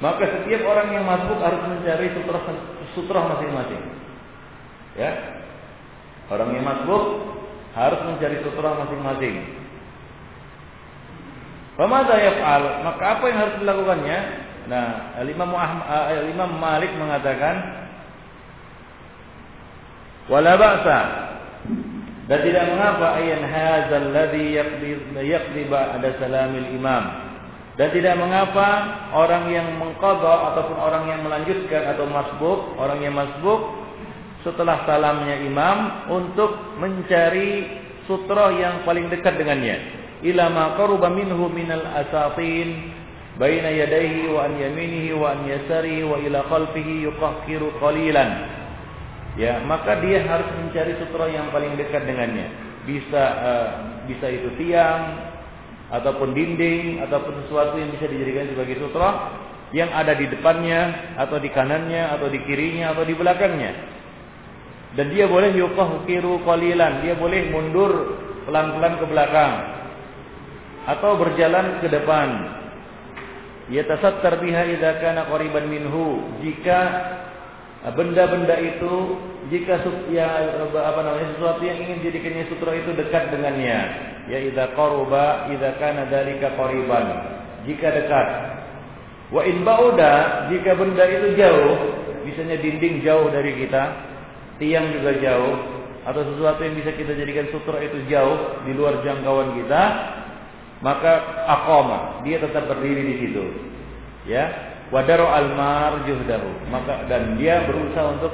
[0.04, 2.38] maka setiap orang yang masuk harus mencari sutra
[2.92, 3.82] sutra masing-masing.
[5.00, 5.10] Ya.
[6.26, 7.02] Orang yang masuk
[7.76, 9.36] harus mencari sutra masing-masing.
[11.76, 14.18] Pemada yaf'al, maka apa yang harus dilakukannya?
[14.66, 14.86] Nah,
[15.22, 17.86] Imam uh, Imam Malik mengatakan
[20.26, 21.00] wala ba'sa
[22.26, 24.58] dan tidak mengapa ayan hadzal ladzi
[25.14, 27.04] yaqdi ba'da salamil imam
[27.78, 28.68] dan tidak mengapa
[29.14, 33.85] orang yang mengkodok ataupun orang yang melanjutkan atau masbuk, orang yang masbuk
[34.46, 37.66] setelah salamnya imam untuk mencari
[38.06, 39.76] sutra yang paling dekat dengannya.
[40.22, 42.94] Ila ma qaruba minhu minal asatin
[43.34, 48.30] baina yadayhi wa an yaminihi wa an yasarihi wa ila khalfihi yuqahhiru qalilan.
[49.36, 52.48] Ya, maka dia harus mencari sutra yang paling dekat dengannya.
[52.86, 53.68] Bisa uh,
[54.06, 55.26] bisa itu tiang,
[55.90, 59.08] ataupun dinding ataupun sesuatu yang bisa dijadikan sebagai sutra
[59.70, 63.95] yang ada di depannya atau di kanannya atau di kirinya atau di belakangnya.
[64.96, 68.16] Dan dia boleh yuqahqiru qalilan, dia boleh mundur
[68.48, 69.52] pelan-pelan ke belakang.
[70.88, 72.28] Atau berjalan ke depan.
[73.68, 76.24] Yatasattar biha idza kana qariban minhu.
[76.40, 76.78] Jika
[77.92, 79.20] benda-benda itu
[79.52, 80.26] jika ya
[80.64, 83.78] apa namanya sesuatu yang ingin dijadikannya sutra itu dekat dengannya.
[84.32, 87.06] Ya idza qaruba idza kana qariban.
[87.68, 88.28] Jika dekat.
[89.34, 91.74] Wa in bauda jika benda itu jauh
[92.22, 94.14] misalnya dinding jauh dari kita
[94.56, 95.56] tiang juga jauh
[96.06, 99.82] atau sesuatu yang bisa kita jadikan sutra itu jauh di luar jangkauan kita
[100.84, 101.12] maka
[101.50, 103.44] aqama dia tetap berdiri di situ
[104.28, 104.44] ya
[104.94, 108.32] wadaro almar juhdahu maka dan dia berusaha untuk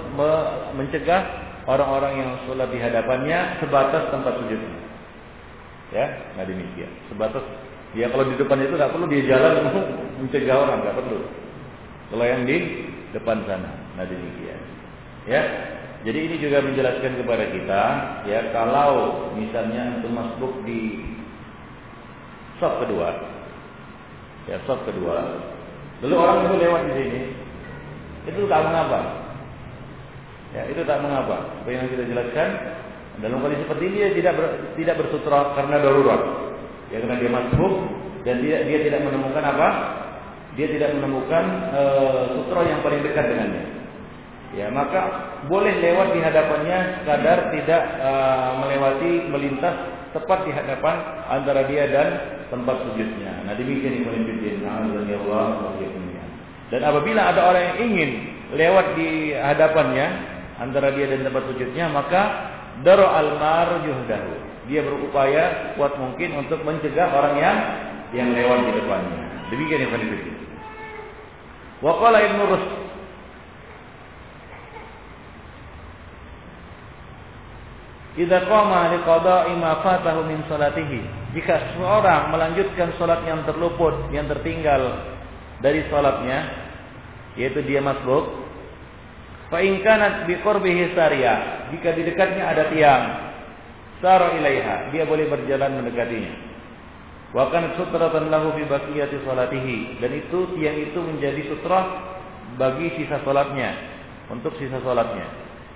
[0.77, 1.23] mencegah
[1.65, 4.93] orang-orang yang sholat di hadapannya sebatas tempat sujudnya
[5.93, 6.09] Ya,
[6.41, 6.89] nah demikian.
[7.13, 7.45] Sebatas
[7.93, 9.69] ya kalau di depan itu nggak perlu dia jalan
[10.25, 11.19] mencegah orang, nggak perlu.
[12.09, 12.59] Kalau yang di
[13.13, 14.61] depan sana, nah demikian.
[15.29, 15.43] Ya,
[16.03, 17.83] jadi ini juga menjelaskan kepada kita,
[18.27, 20.99] ya kalau misalnya untuk masuk di
[22.59, 23.23] sop kedua,
[24.51, 25.39] ya sop kedua,
[26.03, 27.21] lalu orang itu lewat di sini,
[28.27, 29.23] itu tak mengapa.
[30.53, 31.63] Ya, itu tak mengapa.
[31.63, 32.49] Apa yang kita jelaskan,
[33.23, 36.23] dalam kondisi seperti ini dia tidak ber, tidak bersutra karena darurat.
[36.91, 37.75] Ya karena dia masbuk
[38.27, 39.69] dan dia dia tidak menemukan apa?
[40.59, 43.82] Dia tidak menemukan uh, sutra yang paling dekat dengannya.
[44.53, 49.77] Ya, maka boleh lewat di hadapannya sekadar tidak uh, melewati melintas
[50.13, 52.09] tepat di hadapan antara dia dan
[52.53, 53.49] tempat sujudnya.
[53.49, 54.61] Nah, demikian Ibnu Fiddin.
[54.69, 55.73] Allah
[56.69, 58.11] Dan apabila ada orang yang ingin
[58.53, 60.07] lewat di hadapannya
[60.61, 62.23] antara dia dan tempat sujudnya, maka
[62.81, 64.33] Daro almar yuhdahu.
[64.73, 67.59] Dia berupaya kuat mungkin untuk mencegah orang yang
[68.17, 69.23] yang lewat di depannya.
[69.53, 70.23] Demikian yang penting.
[71.85, 72.65] Wa qala Ibnu Rus
[78.13, 81.33] Idza qama liqada'i ma fatahu min salatihi.
[81.33, 85.01] Jika seorang melanjutkan salat yang terluput, yang tertinggal
[85.65, 86.45] dari salatnya,
[87.41, 88.37] yaitu dia masbuk,
[89.49, 93.05] fa in kanat bi qurbihi sariyah, jika di dekatnya ada tiang,
[94.05, 96.53] sara ilaiha, dia boleh berjalan mendekatinya.
[97.33, 101.81] Wa kanat sutratan lahu fi baqiyati salatihi, dan itu tiang itu menjadi sutra
[102.61, 103.73] bagi sisa salatnya,
[104.29, 105.25] untuk sisa salatnya.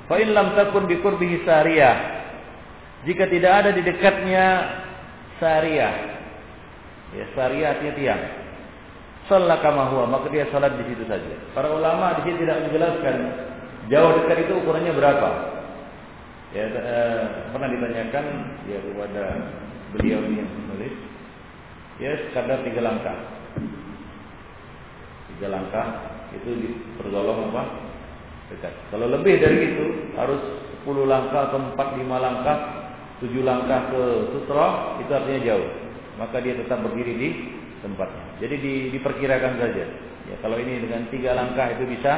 [0.05, 2.16] Fa in lam takun bi qurbihi sariyah,
[3.05, 4.47] jika tidak ada di dekatnya
[5.37, 5.95] syariah.
[7.13, 8.23] Ya, syariah artinya tiang.
[9.27, 11.35] Salat kama huwa, maka dia salat di situ saja.
[11.51, 13.17] Para ulama di sini tidak menjelaskan
[13.91, 15.31] jauh dekat itu ukurannya berapa.
[16.55, 18.25] Ya, eh, pernah ditanyakan
[18.71, 19.25] ya kepada
[19.99, 20.95] beliau yang menulis.
[21.99, 23.19] Ya, sekadar tiga langkah.
[25.37, 25.87] Tiga langkah
[26.33, 27.63] itu dipergolong apa?
[28.47, 28.73] Dekat.
[28.95, 29.85] Kalau lebih dari itu
[30.15, 30.39] harus
[30.87, 32.86] 10 langkah atau 4 5 langkah
[33.25, 34.03] tujuh langkah ke
[34.37, 35.69] sutra itu artinya jauh.
[36.17, 37.29] Maka dia tetap berdiri di
[37.85, 38.25] tempatnya.
[38.41, 39.85] Jadi di, diperkirakan saja.
[40.27, 42.13] Ya kalau ini dengan tiga langkah itu bisa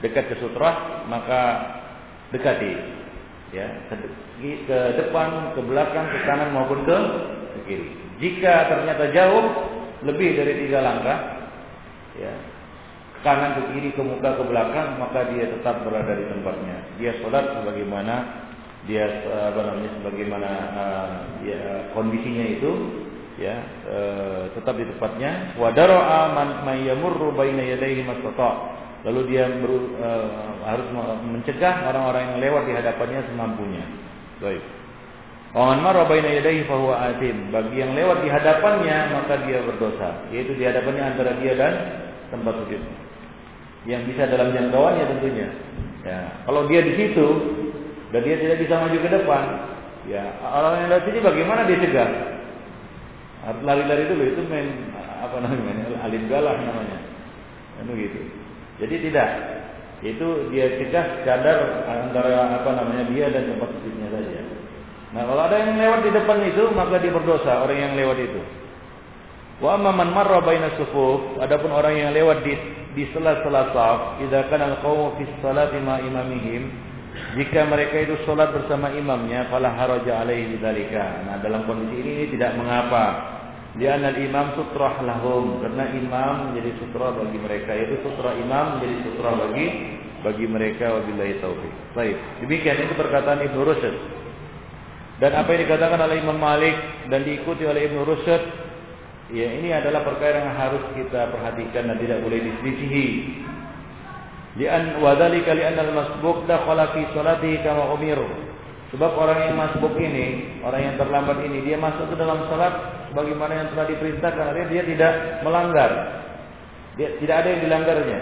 [0.00, 1.40] dekat ke sutra maka
[2.34, 2.72] dekati.
[3.52, 3.94] Ya ke,
[4.64, 6.98] ke depan ke belakang ke kanan maupun ke,
[7.58, 7.88] ke kiri.
[8.22, 9.44] Jika ternyata jauh
[10.02, 11.18] lebih dari tiga langkah
[12.18, 12.32] ya
[13.22, 16.76] kanan ke kiri ke muka ke belakang maka dia tetap berada di tempatnya.
[16.98, 18.14] Dia sholat sebagaimana
[18.90, 21.08] dia apa namanya sebagaimana uh,
[21.46, 21.60] ya,
[21.94, 22.72] kondisinya itu
[23.38, 28.74] ya uh, tetap di tempatnya wadara'a man mayyamurru baina yadayhi mastata
[29.06, 29.72] lalu dia ber,
[30.02, 30.26] uh,
[30.66, 30.88] harus
[31.22, 33.84] mencegah orang-orang yang lewat di hadapannya semampunya
[34.42, 34.62] baik
[35.52, 37.52] Waman marra baina yadayhi fahuwa atim.
[37.52, 41.74] Bagi yang lewat di hadapannya maka dia berdosa, yaitu di hadapannya antara dia dan
[42.32, 42.80] tempat sujud.
[43.84, 45.48] Yang bisa dalam jangkauannya tentunya.
[46.08, 47.26] Ya, kalau dia di situ
[48.12, 49.44] dan dia tidak bisa maju ke depan,
[50.06, 52.10] ya orang yang lewat sini bagaimana dia cegah?
[53.64, 57.00] Lari-lari dulu itu main apa namanya alim galah namanya,
[57.80, 58.20] kan gitu.
[58.78, 59.28] Jadi tidak,
[60.04, 64.40] itu dia cegah kadar antara apa namanya dia dan tempat sujudnya saja.
[65.12, 68.42] Nah kalau ada yang lewat di depan itu maka dia berdosa orang yang lewat itu.
[69.62, 72.54] Wa man marra baina sufuf, adapun orang yang lewat di
[72.92, 76.68] di sela-sela saf, idza kana al-qawmu fi salati ma imamihim,
[77.32, 81.24] jika mereka itu sholat bersama imamnya, fala haraja alaihi dzalika.
[81.24, 83.32] Nah, dalam kondisi ini, ini tidak mengapa.
[83.72, 88.96] Dia anal imam sutrah lahum karena imam menjadi sutra bagi mereka yaitu sutra imam menjadi
[89.00, 89.66] sutra bagi
[90.20, 91.72] bagi mereka wabillahi taufik.
[91.96, 93.96] Baik, demikian itu perkataan Ibnu Rusyd.
[95.24, 96.76] Dan apa yang dikatakan oleh Imam Malik
[97.08, 98.42] dan diikuti oleh Ibnu Rusyd,
[99.32, 103.06] ya ini adalah perkara yang harus kita perhatikan dan tidak boleh diselisihi.
[104.52, 108.28] Lian wadhalika lian al-masbuk dakhala fi salatihi kama umiru.
[108.92, 113.52] Sebab orang yang masbuk ini, orang yang terlambat ini, dia masuk ke dalam salat sebagaimana
[113.64, 114.44] yang telah diperintahkan.
[114.52, 115.90] Artinya dia tidak melanggar.
[117.00, 118.20] Dia tidak ada yang dilanggarnya.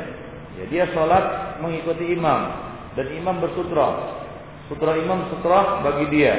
[0.63, 2.41] Ya, dia salat mengikuti imam
[2.95, 4.15] dan imam bersutra.
[4.71, 6.39] Sutra imam sutra bagi dia.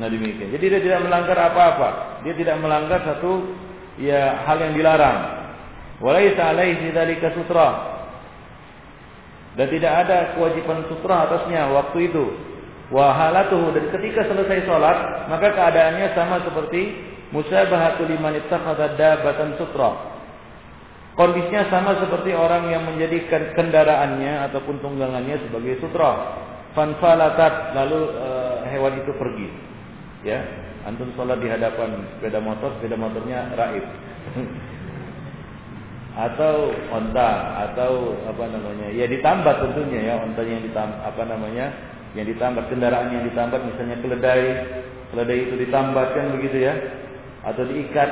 [0.00, 0.48] Nah demikian.
[0.56, 1.88] Jadi dia tidak melanggar apa-apa.
[2.24, 3.44] Dia tidak melanggar satu
[4.00, 5.18] ya hal yang dilarang.
[6.00, 7.99] Walaisa alaihi dzalika sutra.
[9.58, 12.24] Dan tidak ada kewajiban sutra atasnya waktu itu.
[12.90, 16.98] Wahalatuhu dan ketika selesai sholat maka keadaannya sama seperti
[17.30, 20.10] musabahatul liman ittakhadha dabatan sutra.
[21.14, 26.38] Kondisinya sama seperti orang yang menjadikan kendaraannya ataupun tunggangannya sebagai sutra.
[26.70, 28.28] Fanfalatat lalu e,
[28.70, 29.48] hewan itu pergi.
[30.22, 30.38] Ya,
[30.86, 33.84] antum sholat di hadapan sepeda motor, sepeda motornya raib.
[36.20, 37.30] atau onta
[37.70, 41.72] atau apa namanya ya ditambat tentunya ya onta yang ditambat apa namanya
[42.12, 44.46] yang ditambat kendaraan yang ditambat misalnya keledai
[45.14, 46.74] keledai itu ditambatkan begitu ya
[47.44, 48.10] atau diikat.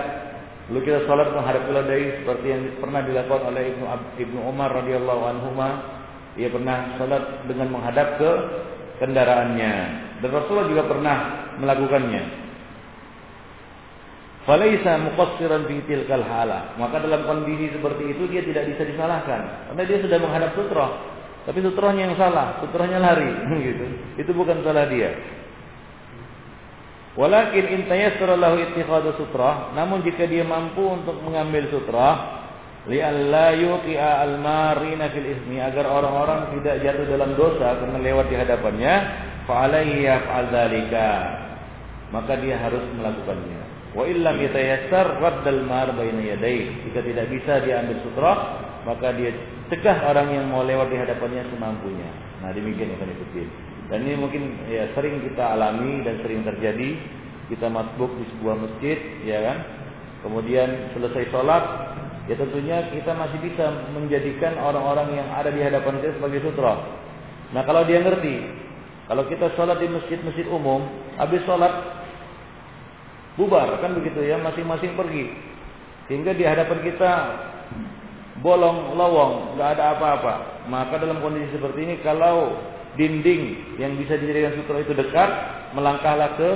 [0.69, 3.85] Lalu kita sholat menghadap keledai seperti yang pernah dilakukan oleh ibnu
[4.21, 5.49] ibnu Umar radhiyallahu anhu
[6.37, 8.31] ia pernah sholat dengan menghadap ke
[9.01, 9.75] kendaraannya.
[10.21, 11.17] Dan Rasulullah juga pernah
[11.57, 12.48] melakukannya
[14.49, 16.73] Falaisa muqassiran fi tilkal hala.
[16.81, 20.89] Maka dalam kondisi seperti itu dia tidak bisa disalahkan karena dia sudah menghadap sutra.
[21.45, 23.29] Tapi sutranya yang salah, sutranya lari
[23.69, 23.85] gitu.
[24.17, 25.13] Itu bukan salah dia.
[27.21, 32.09] Walakin in tayassara lahu ittikhadu sutra, namun jika dia mampu untuk mengambil sutra,
[32.89, 38.95] li'alla yuqi'a al-marina fil ismi agar orang-orang tidak jatuh dalam dosa karena lewat di hadapannya,
[39.45, 40.53] fa alaihi yaf'al.
[42.15, 43.58] Maka dia harus melakukannya.
[43.99, 46.87] Wa illam yatayassar raddal mar baina yadayhi.
[46.87, 48.33] Jika tidak bisa dia ambil sutra,
[48.87, 49.35] maka dia
[49.75, 52.07] cegah orang yang mau lewat di hadapannya semampunya.
[52.39, 53.19] Nah, demikian yang kami
[53.91, 56.95] Dan ini mungkin ya sering kita alami dan sering terjadi.
[57.51, 59.59] Kita masbuk di sebuah masjid, ya kan?
[60.23, 61.65] Kemudian selesai sholat,
[62.31, 66.77] ya tentunya kita masih bisa menjadikan orang-orang yang ada di hadapan kita sebagai sutra.
[67.57, 68.37] Nah kalau dia ngerti,
[69.09, 70.85] kalau kita sholat di masjid-masjid umum,
[71.17, 71.73] habis sholat
[73.39, 75.31] bubar kan begitu ya, masing-masing pergi.
[76.11, 77.13] Sehingga di hadapan kita
[78.43, 80.35] bolong lowong, nggak ada apa-apa.
[80.67, 82.59] Maka dalam kondisi seperti ini, kalau
[82.99, 85.31] dinding yang bisa dijadikan sutra itu dekat,
[85.79, 86.51] melangkahlah ke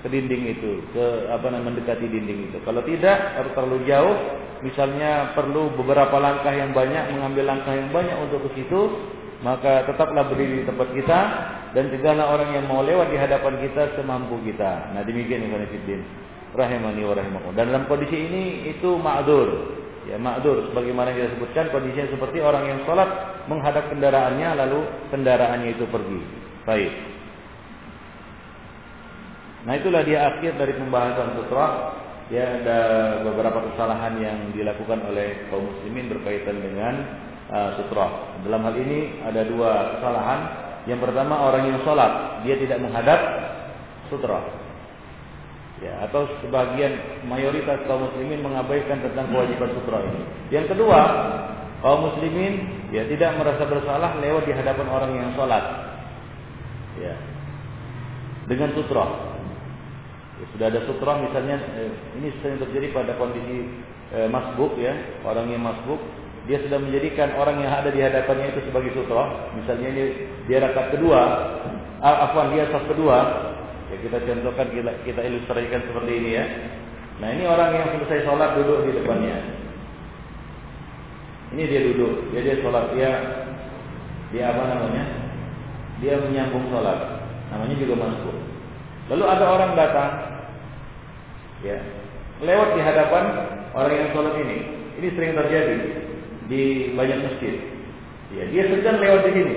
[0.00, 2.56] ke dinding itu, ke apa namanya mendekati dinding itu.
[2.64, 4.16] Kalau tidak, harus terlalu jauh,
[4.64, 8.80] misalnya perlu beberapa langkah yang banyak, mengambil langkah yang banyak untuk ke situ,
[9.44, 11.20] maka tetaplah berdiri di tempat kita
[11.70, 14.90] dan cegahlah orang yang mau lewat di hadapan kita semampu kita.
[14.90, 16.02] Nah demikian Ibn Fiddin
[16.54, 17.54] rahimani wa rahimakum.
[17.54, 18.42] Dan dalam kondisi ini
[18.74, 19.78] itu ma'dur.
[20.08, 23.06] Ya ma'dur sebagaimana kita sebutkan kondisinya seperti orang yang sholat
[23.46, 24.80] menghadap kendaraannya lalu
[25.14, 26.20] kendaraannya itu pergi.
[26.66, 26.92] Baik.
[29.60, 31.66] Nah itulah dia akhir dari pembahasan sutra.
[32.30, 32.80] Ya ada
[33.26, 36.94] beberapa kesalahan yang dilakukan oleh kaum muslimin berkaitan dengan
[37.50, 38.38] uh, sutra.
[38.46, 40.69] Dalam hal ini ada dua kesalahan.
[40.88, 43.20] Yang pertama orang yang sholat dia tidak menghadap
[44.08, 44.40] sutra.
[45.80, 50.22] Ya, atau sebagian mayoritas kaum muslimin mengabaikan tentang kewajiban sutra ini.
[50.52, 51.00] Yang kedua,
[51.80, 55.64] kaum muslimin ya tidak merasa bersalah lewat di hadapan orang yang sholat.
[57.00, 57.16] Ya.
[58.44, 59.04] Dengan sutra.
[60.36, 63.68] Ya, sudah ada sutra misalnya eh, ini sering terjadi pada kondisi
[64.12, 64.92] eh, masbuk ya,
[65.24, 66.00] orang yang masbuk
[66.48, 69.52] dia sudah menjadikan orang yang ada di hadapannya itu sebagai sutra.
[69.54, 70.04] Misalnya ini
[70.50, 71.22] dia rakaat kedua,
[72.02, 73.18] ah, afwan dia saf kedua,
[73.86, 76.44] ya kita contohkan kita, kita ilustrasikan seperti ini ya.
[77.22, 79.38] Nah ini orang yang selesai sholat duduk di depannya.
[81.54, 83.10] Ini dia duduk, dia dia sholat dia
[84.34, 85.04] dia apa namanya?
[86.02, 86.98] Dia menyambung sholat,
[87.54, 88.34] namanya juga masuk.
[89.06, 90.10] Lalu ada orang datang,
[91.62, 91.78] ya
[92.42, 93.24] lewat di hadapan
[93.70, 94.58] orang yang sholat ini.
[94.98, 95.76] Ini sering terjadi
[96.50, 97.54] di banyak masjid.
[98.34, 99.56] Ya, dia sedang lewat di sini.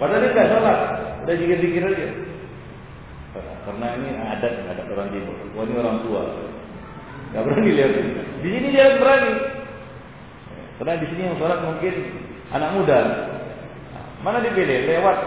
[0.00, 0.78] Padahal dia tidak sholat,
[1.24, 2.08] udah zikir-zikir aja.
[3.62, 5.36] Karena ini adat adat orang timur.
[5.54, 6.22] Wah ini orang tua,
[7.32, 7.92] nggak berani lihat.
[8.42, 9.32] Di sini dia berani.
[10.80, 11.94] Karena di sini yang sholat mungkin
[12.50, 12.98] anak muda.
[14.26, 14.86] Mana dipilih?
[14.90, 15.18] Lewat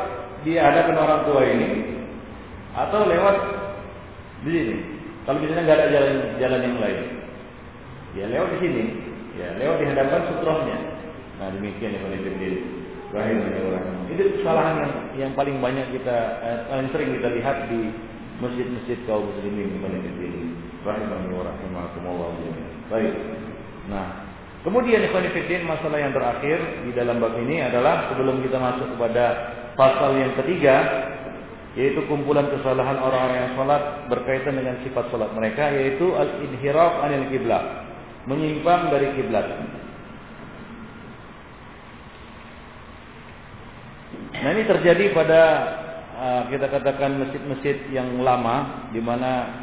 [0.43, 1.67] di hadapan orang tua ini
[2.75, 3.37] atau lewat
[4.43, 4.75] di sini?
[5.25, 6.99] Kalau misalnya nggak ada jalan jalan yang lain,
[8.13, 8.83] ya lewat di sini.
[9.35, 10.77] Ya, lewat di hadapan sutrohnya.
[11.43, 11.91] Nah, demikian
[13.15, 17.57] ya Pak Rahim Itu kesalahan yang yang paling banyak kita eh, paling sering kita lihat
[17.71, 17.91] di
[18.43, 20.51] masjid-masjid kaum muslimin di Fiddin.
[20.83, 22.29] Rahimahullah rahimakumullah.
[22.91, 23.13] Baik.
[23.89, 24.07] Nah,
[24.61, 29.25] kemudian ikhwan fillah masalah yang terakhir di dalam bab ini adalah sebelum kita masuk kepada
[29.79, 30.75] pasal yang ketiga
[31.75, 37.63] yaitu kumpulan kesalahan orang-orang yang salat berkaitan dengan sifat salat mereka yaitu al-inhiraf anil kiblat
[38.25, 39.45] menyimpang dari kiblat.
[44.43, 45.41] Nah ini terjadi pada
[46.15, 49.61] uh, kita katakan masjid-masjid yang lama di mana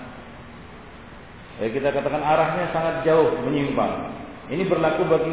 [1.61, 4.23] ya kita katakan arahnya sangat jauh menyimpang.
[4.53, 5.33] Ini berlaku bagi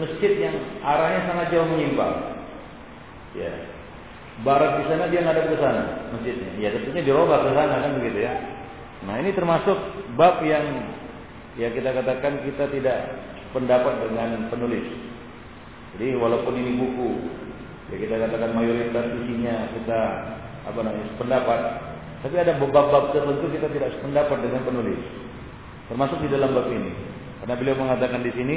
[0.00, 2.14] masjid yang arahnya sangat jauh menyimpang.
[3.34, 3.52] Ya.
[4.42, 6.50] Barat di sana dia ngadap ke sana masjidnya.
[6.58, 8.34] Ya tentunya dirubah ke sana kan begitu ya.
[9.06, 9.78] Nah ini termasuk
[10.18, 10.64] bab yang
[11.54, 12.98] ya kita katakan kita tidak
[13.54, 14.86] pendapat dengan penulis.
[15.94, 17.10] Jadi walaupun ini buku,
[17.94, 20.00] ya kita katakan mayoritas isinya kita
[20.66, 21.60] apa namanya pendapat,
[22.26, 24.98] tapi ada bab-bab tertentu kita tidak sependapat dengan penulis.
[25.86, 26.90] Termasuk di dalam bab ini.
[27.44, 28.56] Karena beliau mengatakan di sini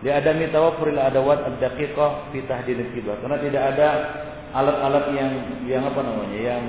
[0.00, 3.18] dia ada mitawafuril adawat ad-daqiqah fi tahdidil kiblat.
[3.20, 3.88] Karena tidak ada
[4.54, 5.30] alat-alat yang
[5.66, 6.64] yang apa namanya yang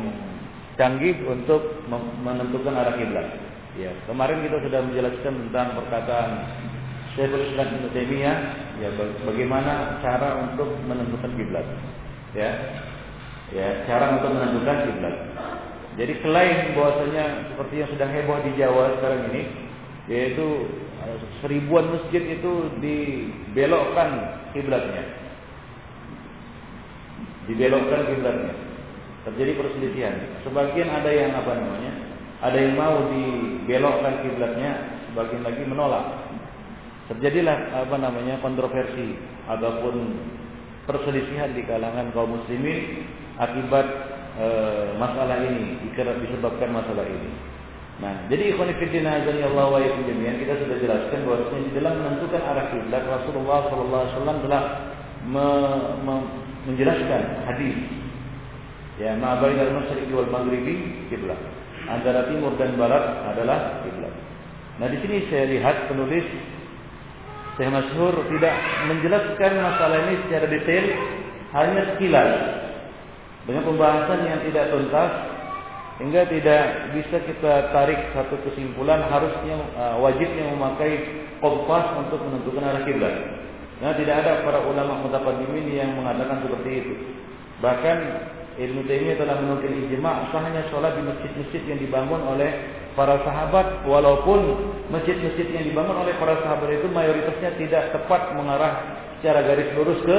[0.75, 1.85] canggih untuk
[2.25, 3.27] menentukan arah kiblat.
[3.77, 6.29] Ya, kemarin kita sudah menjelaskan tentang perkataan
[7.13, 8.37] Syekhul Islam Ibnu Taimiyah
[8.81, 8.89] ya
[9.21, 11.67] bagaimana cara untuk menentukan kiblat.
[12.33, 12.49] Ya.
[13.53, 15.15] Ya, cara untuk menentukan kiblat.
[15.93, 19.43] Jadi selain bahwasanya seperti yang sedang heboh di Jawa sekarang ini
[20.09, 20.65] yaitu
[21.05, 22.51] eh, seribuan masjid itu
[22.81, 25.05] dibelokkan kiblatnya.
[27.45, 28.53] Dibelokkan kiblatnya.
[29.29, 30.15] Terjadi perselisihan.
[30.41, 31.93] Sebagian ada yang apa namanya?
[32.41, 34.71] Ada yang mau dibelokkan kiblatnya,
[35.13, 36.22] sebagian lagi menolak.
[37.11, 39.95] Terjadilah apa namanya kontroversi ataupun
[40.87, 43.03] perselisihan di kalangan kaum muslimin
[43.35, 43.87] akibat
[44.39, 44.47] e,
[44.95, 47.31] masalah ini disebabkan masalah ini.
[47.99, 52.65] Nah, jadi ikhwan fillah Allah wa jami'an kita sudah jelaskan bahwa di dalam menentukan arah
[52.71, 54.63] kiblat Rasulullah sallallahu alaihi wasallam telah
[55.27, 55.47] me,
[56.07, 56.15] me,
[56.71, 57.77] menjelaskan hadis
[59.01, 61.39] Ya, ma bainal masyriq wal maghribi kiblat.
[61.89, 63.01] Antara timur dan barat
[63.33, 64.13] adalah kiblat.
[64.77, 66.21] Nah, di sini saya lihat penulis
[67.53, 68.55] Syekh Masyhur tidak
[68.89, 70.85] menjelaskan masalah ini secara detail,
[71.53, 72.31] hanya sekilas.
[73.43, 75.11] Dengan pembahasan yang tidak tuntas
[76.01, 76.63] hingga tidak
[76.97, 83.15] bisa kita tarik satu kesimpulan harusnya uh, wajibnya memakai kompas untuk menentukan arah kiblat.
[83.83, 86.93] Nah, tidak ada para ulama mutaqaddimin yang mengatakan seperti itu.
[87.59, 87.97] Bahkan
[88.53, 92.53] Ibnu Taimiyah telah menukil ijma' sahnya sholat di masjid-masjid yang dibangun oleh
[92.93, 99.41] para sahabat walaupun masjid-masjid yang dibangun oleh para sahabat itu mayoritasnya tidak tepat mengarah secara
[99.41, 100.17] garis lurus ke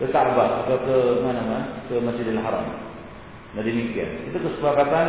[0.00, 2.64] ke Ka'bah atau ke mana mana ke Masjidil Haram.
[3.56, 4.32] Nah demikian.
[4.32, 5.06] Itu kesepakatan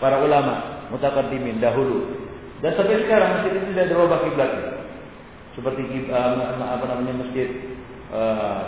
[0.00, 2.20] para ulama mutakaddimin dahulu.
[2.60, 4.68] Dan sampai sekarang masjid itu tidak dirubah kiblatnya.
[5.52, 7.48] Seperti uh, apa namanya masjid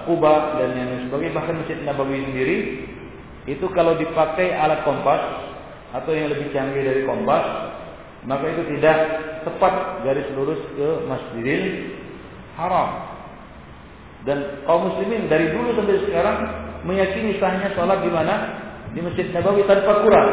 [0.09, 2.57] Kuba dan yang sebagainya bahkan Masjid Nabawi sendiri
[3.45, 5.20] itu kalau dipakai alat kompas
[5.92, 7.45] atau yang lebih canggih dari kompas
[8.24, 8.97] maka itu tidak
[9.45, 11.64] tepat garis lurus ke Masjidil
[12.57, 13.12] Haram.
[14.24, 16.36] Dan kaum muslimin dari dulu sampai sekarang
[16.88, 18.34] meyakini sahnya sholat di mana?
[18.97, 20.28] Di Masjid Nabawi tanpa kurang,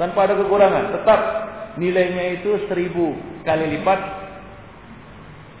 [0.00, 0.84] tanpa ada kekurangan.
[0.96, 1.20] Tetap
[1.76, 3.12] nilainya itu seribu
[3.44, 4.00] kali lipat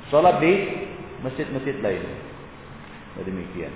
[0.08, 0.52] sholat di
[1.20, 2.27] masjid-masjid lain.
[3.16, 3.72] Nah, demikian.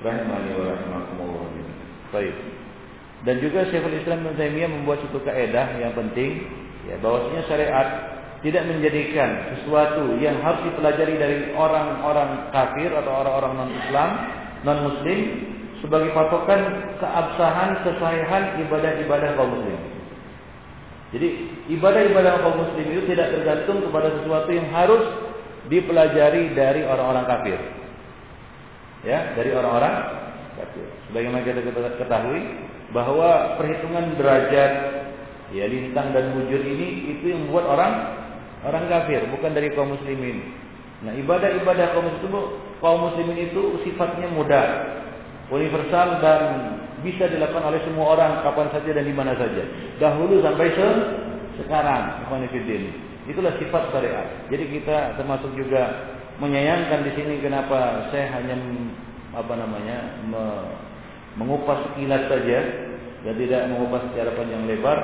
[0.00, 1.44] Rahimani wa rahimakumullah.
[2.10, 2.34] Baik.
[3.20, 6.40] Dan juga Syekhul Islam Ibnu Taimiyah membuat satu kaidah yang penting
[6.88, 7.88] ya bahwasanya syariat
[8.40, 14.10] tidak menjadikan sesuatu yang harus dipelajari dari orang-orang kafir atau orang-orang non-Islam,
[14.64, 15.18] non-muslim
[15.84, 19.80] sebagai patokan keabsahan, kesahihan ibadah-ibadah kaum muslim.
[21.12, 21.28] Jadi
[21.76, 25.04] ibadah-ibadah kaum muslim itu tidak tergantung kepada sesuatu yang harus
[25.68, 27.60] dipelajari dari orang-orang kafir
[29.06, 29.94] ya dari orang-orang
[30.56, 30.86] kafir.
[31.08, 31.60] Sebagaimana kita
[31.96, 32.42] ketahui
[32.90, 34.72] bahwa perhitungan derajat
[35.54, 37.92] ya lintang dan bujur ini itu yang membuat orang
[38.66, 40.52] orang kafir, bukan dari kaum muslimin.
[41.00, 42.44] Nah, ibadah-ibadah kaum muslimin
[42.80, 44.66] kaum muslimin itu sifatnya mudah,
[45.48, 46.40] universal dan
[47.00, 49.64] bisa dilakukan oleh semua orang kapan saja dan di mana saja.
[49.96, 50.88] Dahulu sampai se
[51.64, 52.24] sekarang,
[53.28, 54.48] Itulah sifat syariat.
[54.48, 58.56] Jadi kita termasuk juga menyayangkan di sini kenapa saya hanya
[59.36, 60.44] apa namanya me,
[61.36, 62.58] mengupas sekilas saja
[63.22, 64.98] dan tidak mengupas secara panjang lebar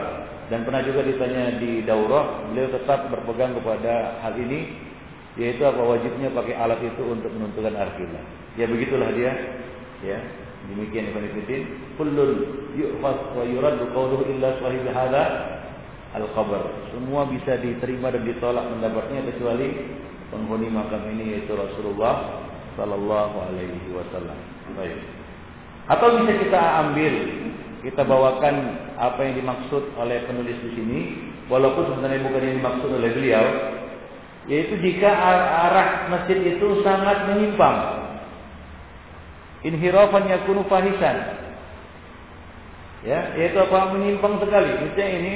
[0.49, 4.87] dan pernah juga ditanya di daurah beliau tetap berpegang kepada hal ini
[5.37, 7.93] yaitu apa wajibnya pakai alat itu untuk menentukan arah
[8.57, 9.33] Ya begitulah dia.
[10.01, 10.19] Ya.
[10.73, 11.63] Demikian Ibnu Fiddin.
[12.01, 12.33] Kullun
[12.75, 15.25] yu'fas wa yurad qawluhu illa sahib hadha
[16.17, 16.89] al-qabr.
[16.91, 19.69] Semua bisa diterima dan ditolak pendapatnya kecuali
[20.31, 22.47] penghuni makam ini yaitu Rasulullah
[22.77, 24.39] Sallallahu Alaihi Wasallam.
[24.77, 24.99] Baik.
[25.87, 27.15] Atau bisa kita ambil,
[27.87, 28.55] kita bawakan
[28.99, 31.01] apa yang dimaksud oleh penulis di sini,
[31.47, 33.47] walaupun sebenarnya bukan yang dimaksud oleh beliau,
[34.51, 35.11] yaitu jika
[35.71, 38.07] arah masjid itu sangat menyimpang.
[39.63, 41.47] Inhirafan yakunu fahisan.
[43.07, 44.83] Ya, yaitu apa menyimpang sekali.
[44.83, 45.35] Misalnya ini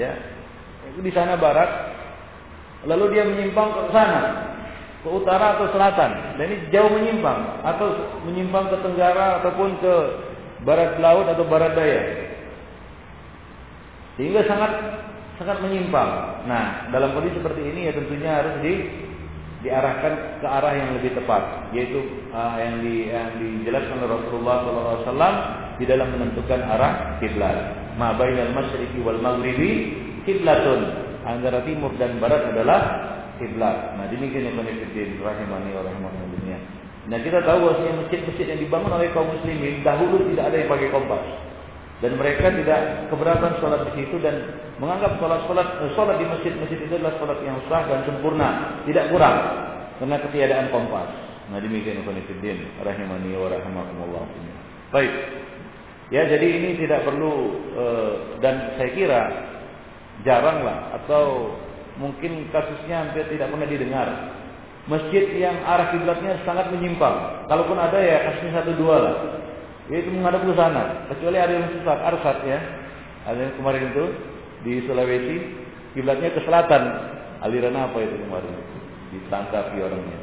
[0.00, 0.12] ya,
[0.88, 1.89] itu di sana barat,
[2.88, 4.20] lalu dia menyimpang ke sana,
[5.04, 6.36] ke utara atau selatan.
[6.36, 7.88] Dan ini jauh menyimpang atau
[8.24, 9.94] menyimpang ke tenggara ataupun ke
[10.64, 12.02] barat laut atau barat daya.
[14.16, 14.72] Sehingga sangat
[15.40, 16.44] sangat menyimpang.
[16.44, 18.74] Nah, dalam kondisi seperti ini ya tentunya harus di
[19.60, 22.00] diarahkan ke arah yang lebih tepat, yaitu
[22.32, 24.56] uh, yang di yang dijelaskan oleh Rasulullah
[25.04, 25.36] SAW
[25.76, 27.56] di dalam menentukan arah kiblat.
[28.00, 32.80] Ma bainal masyriqi wal maghribi kiblatun antara timur dan barat adalah
[33.40, 33.96] kiblat.
[33.96, 36.60] Nah, demikian yang penelitian rahimani wa rahimakumullah.
[37.08, 40.88] Nah, kita tahu bahwasanya masjid-masjid yang dibangun oleh kaum muslimin dahulu tidak ada yang pakai
[40.92, 41.24] kompas.
[42.00, 44.40] Dan mereka tidak keberatan sholat di situ dan
[44.80, 49.12] menganggap sholat sholat eh, sholat di masjid-masjid itu adalah sholat yang sah dan sempurna, tidak
[49.12, 49.36] kurang
[50.00, 51.12] karena ketiadaan kompas.
[51.52, 54.24] Nah demikian penelitian rahimani wa rahimakumullah.
[54.96, 55.12] Baik.
[56.08, 57.32] Ya jadi ini tidak perlu
[57.76, 59.22] uh, dan saya kira
[60.26, 61.56] jarang lah atau
[61.96, 64.08] mungkin kasusnya hampir tidak pernah didengar.
[64.88, 67.46] Masjid yang arah kiblatnya sangat menyimpang.
[67.46, 69.16] Kalaupun ada ya kasusnya satu dua lah.
[69.92, 70.82] Yaitu menghadap ke sana.
[71.12, 72.58] Kecuali ada yang sesat, arsat ya.
[73.28, 74.04] Ada yang kemarin itu
[74.64, 75.36] di Sulawesi
[75.92, 76.82] kiblatnya ke selatan.
[77.44, 78.54] Aliran apa itu kemarin?
[79.12, 80.18] Ditangkapi orangnya.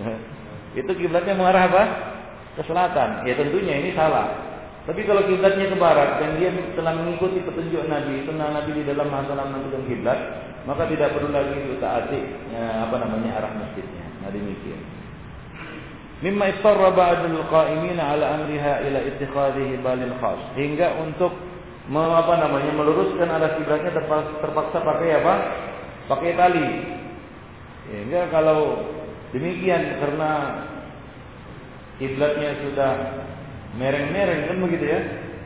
[0.80, 1.82] itu kiblatnya mengarah apa?
[2.56, 3.28] Ke selatan.
[3.28, 4.49] Ya tentunya ini salah.
[4.90, 9.06] Tapi kalau kiblatnya ke barat dan dia telah mengikuti petunjuk Nabi, tenang Nabi di dalam
[9.06, 10.18] masalah menentukan kiblat,
[10.66, 12.18] maka tidak perlu lagi kita taati
[12.50, 14.02] ya, apa namanya arah masjidnya.
[14.18, 14.82] Nah demikian.
[16.26, 20.58] Mimma ittarra ba'dul qa'imina ala amriha ila ittikhadhihi balil khas.
[20.58, 21.38] Hingga untuk
[21.94, 25.34] apa namanya meluruskan arah kiblatnya terpaksa, terpaksa pakai apa?
[26.10, 26.66] Pakai tali.
[27.94, 28.90] Hingga kalau
[29.30, 30.30] demikian karena
[32.02, 32.92] kiblatnya sudah
[33.78, 35.00] mereng-mereng kan begitu ya.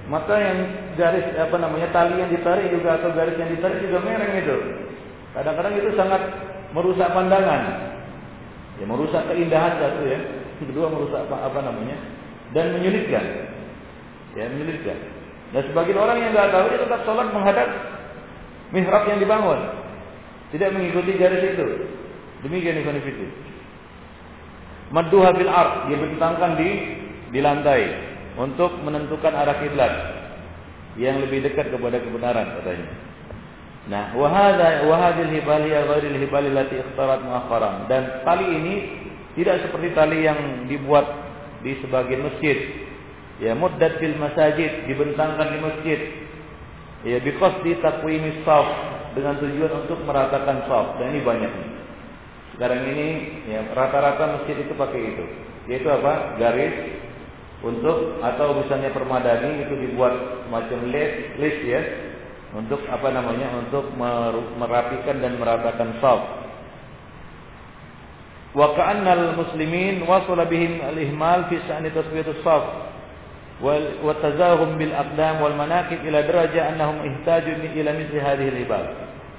[0.05, 0.59] Maka yang
[1.01, 4.57] garis apa namanya tali yang ditarik juga atau garis yang ditarik juga mereng itu.
[5.33, 6.22] Kadang-kadang itu sangat
[6.77, 7.62] merusak pandangan.
[8.77, 10.20] Ya merusak keindahan satu ya.
[10.61, 11.97] Kedua merusak apa, apa namanya?
[12.53, 13.25] Dan menyulitkan.
[14.37, 14.99] Ya menyulitkan.
[15.57, 17.68] Dan sebagian orang yang nggak tahu dia tetap sholat menghadap
[18.77, 19.61] mihrab yang dibangun.
[20.53, 21.66] Tidak mengikuti garis itu.
[22.45, 23.31] Demikian Ibn Fitin.
[24.93, 26.70] Madduha bil dia bentangkan di
[27.33, 27.83] di lantai
[28.35, 29.93] untuk menentukan arah kiblat
[30.99, 32.89] yang lebih dekat kepada kebenaran katanya.
[33.85, 38.74] Nah, wahada wahadil hibali ghairil hibali lati ikhtarat muakharan dan tali ini
[39.37, 41.05] tidak seperti tali yang dibuat
[41.61, 42.87] di sebagian masjid.
[43.43, 46.01] Ya muddat fil masajid dibentangkan di masjid.
[47.05, 48.64] Ya biqasdi taqwimis shaf
[49.12, 50.97] dengan tujuan untuk meratakan shaf.
[51.03, 51.53] Dan ini banyak.
[52.55, 53.09] Sekarang ini
[53.51, 55.24] ya rata-rata masjid itu pakai itu.
[55.66, 56.39] Yaitu apa?
[56.39, 57.04] Garis
[57.65, 61.81] untuk atau misalnya permadani itu dibuat macam list, list ya
[62.53, 63.89] untuk apa namanya untuk
[64.61, 66.21] merapikan dan meratakan shaf.
[68.55, 72.65] Wa ka'annal muslimin wasala bihim al-ihmal fi sa'ni taswiyatus shaf
[73.59, 78.87] wal wa tazahum bil aqdam wal manaqib ila daraja annahum ihtaju ila mithli hadhihi al-ibad.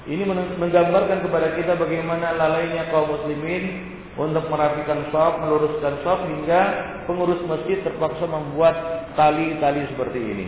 [0.05, 0.21] Ini
[0.61, 6.61] menggambarkan kepada kita bagaimana lalainya kaum muslimin untuk merapikan shaf, meluruskan shaf hingga
[7.03, 8.76] pengurus masjid terpaksa membuat
[9.20, 10.47] tali-tali seperti ini.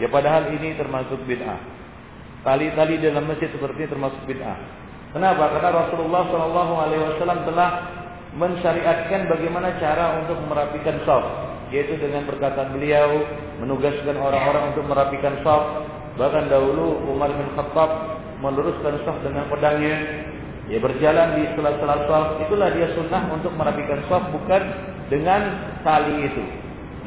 [0.00, 1.60] Ya padahal ini termasuk bid'ah.
[2.46, 4.56] Tali-tali dalam masjid seperti ini termasuk bid'ah.
[5.12, 5.52] Kenapa?
[5.52, 7.70] Karena Rasulullah Shallallahu Alaihi Wasallam telah
[8.36, 11.24] mensyariatkan bagaimana cara untuk merapikan shaf,
[11.68, 13.20] yaitu dengan perkataan beliau
[13.60, 15.84] menugaskan orang-orang untuk merapikan shaf.
[16.16, 17.90] Bahkan dahulu Umar bin Khattab
[18.40, 19.96] meluruskan saf dengan pedangnya.
[20.68, 24.62] Ya berjalan di sela-sela saf, itulah dia sunnah untuk merapikan saf bukan
[25.08, 26.44] dengan tali itu.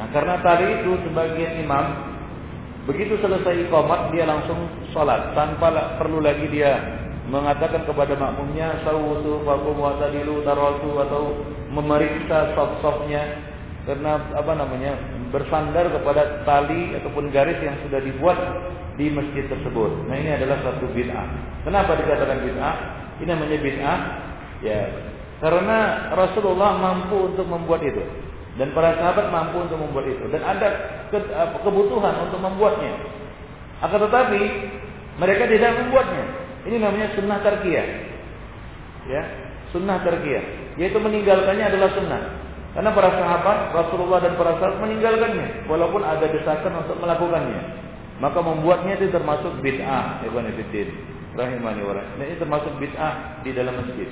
[0.02, 2.10] Nah karena tali itu sebagian imam
[2.90, 4.58] begitu selesai iqamat dia langsung
[4.90, 5.70] sholat tanpa
[6.02, 6.82] perlu lagi dia
[7.30, 11.24] mengatakan kepada makmumnya sawutu fakum wa tadilu taratu atau
[11.70, 13.22] memeriksa saf-safnya
[13.86, 14.98] karena apa namanya
[15.30, 18.38] bersandar kepada tali ataupun garis yang sudah dibuat
[19.00, 20.10] di masjid tersebut.
[20.10, 21.28] Nah ini adalah satu bid'ah.
[21.64, 22.76] Kenapa dikatakan bid'ah?
[23.22, 24.00] Ini namanya bid'ah.
[24.62, 24.82] Ya,
[25.42, 25.78] karena
[26.14, 28.02] Rasulullah mampu untuk membuat itu
[28.62, 30.68] dan para sahabat mampu untuk membuat itu dan ada
[31.10, 31.18] ke,
[31.66, 32.94] kebutuhan untuk membuatnya.
[33.82, 34.42] Akan tetapi
[35.18, 36.26] mereka tidak membuatnya.
[36.62, 37.88] Ini namanya sunnah tarkiyah.
[39.10, 39.22] Ya,
[39.74, 40.78] sunnah tarkiyah.
[40.78, 42.22] Yaitu meninggalkannya adalah sunnah.
[42.78, 47.82] Karena para sahabat Rasulullah dan para sahabat meninggalkannya walaupun ada desakan untuk melakukannya
[48.22, 50.94] maka membuatnya itu termasuk bid'ah ibn fiddin
[51.32, 54.10] rahimani wa nah, ini termasuk bid'ah di dalam masjid.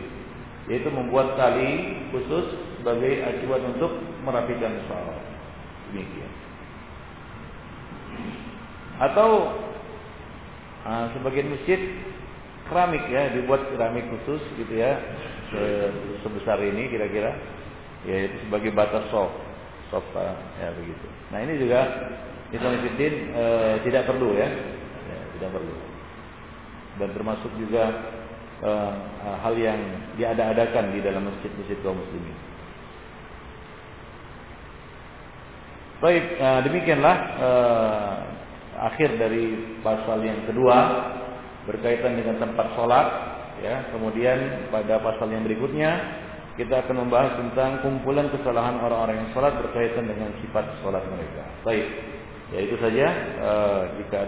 [0.69, 3.91] Yaitu membuat tali khusus sebagai acuan untuk
[4.21, 5.23] merapikan sholat.
[5.89, 6.31] Demikian.
[9.01, 9.29] Atau
[10.85, 11.79] uh, sebagian masjid
[12.69, 15.01] keramik ya dibuat keramik khusus gitu ya
[15.49, 15.61] se
[16.21, 17.33] sebesar ini kira-kira.
[18.07, 19.35] Yaitu sebagai batas soft
[19.89, 20.07] soft
[20.61, 21.07] ya begitu.
[21.33, 21.81] Nah ini juga
[22.49, 23.45] Islam e,
[23.85, 24.49] tidak perlu ya.
[25.05, 25.88] ya, tidak perlu.
[26.99, 27.83] Dan termasuk juga
[28.59, 28.71] e,
[29.39, 29.79] hal yang
[30.19, 32.35] diada-adakan di dalam masjid-masjid kaum muslimin.
[36.03, 37.49] Baik, e, demikianlah e,
[38.79, 39.45] akhir dari
[39.79, 40.77] pasal yang kedua
[41.67, 43.07] berkaitan dengan tempat sholat.
[43.59, 45.91] Ya, kemudian pada pasal yang berikutnya
[46.59, 51.43] kita akan membahas tentang kumpulan kesalahan orang-orang yang sholat berkaitan dengan sifat sholat mereka.
[51.63, 51.87] Baik.
[52.49, 53.05] Ya itu saja
[53.39, 54.25] uh, jika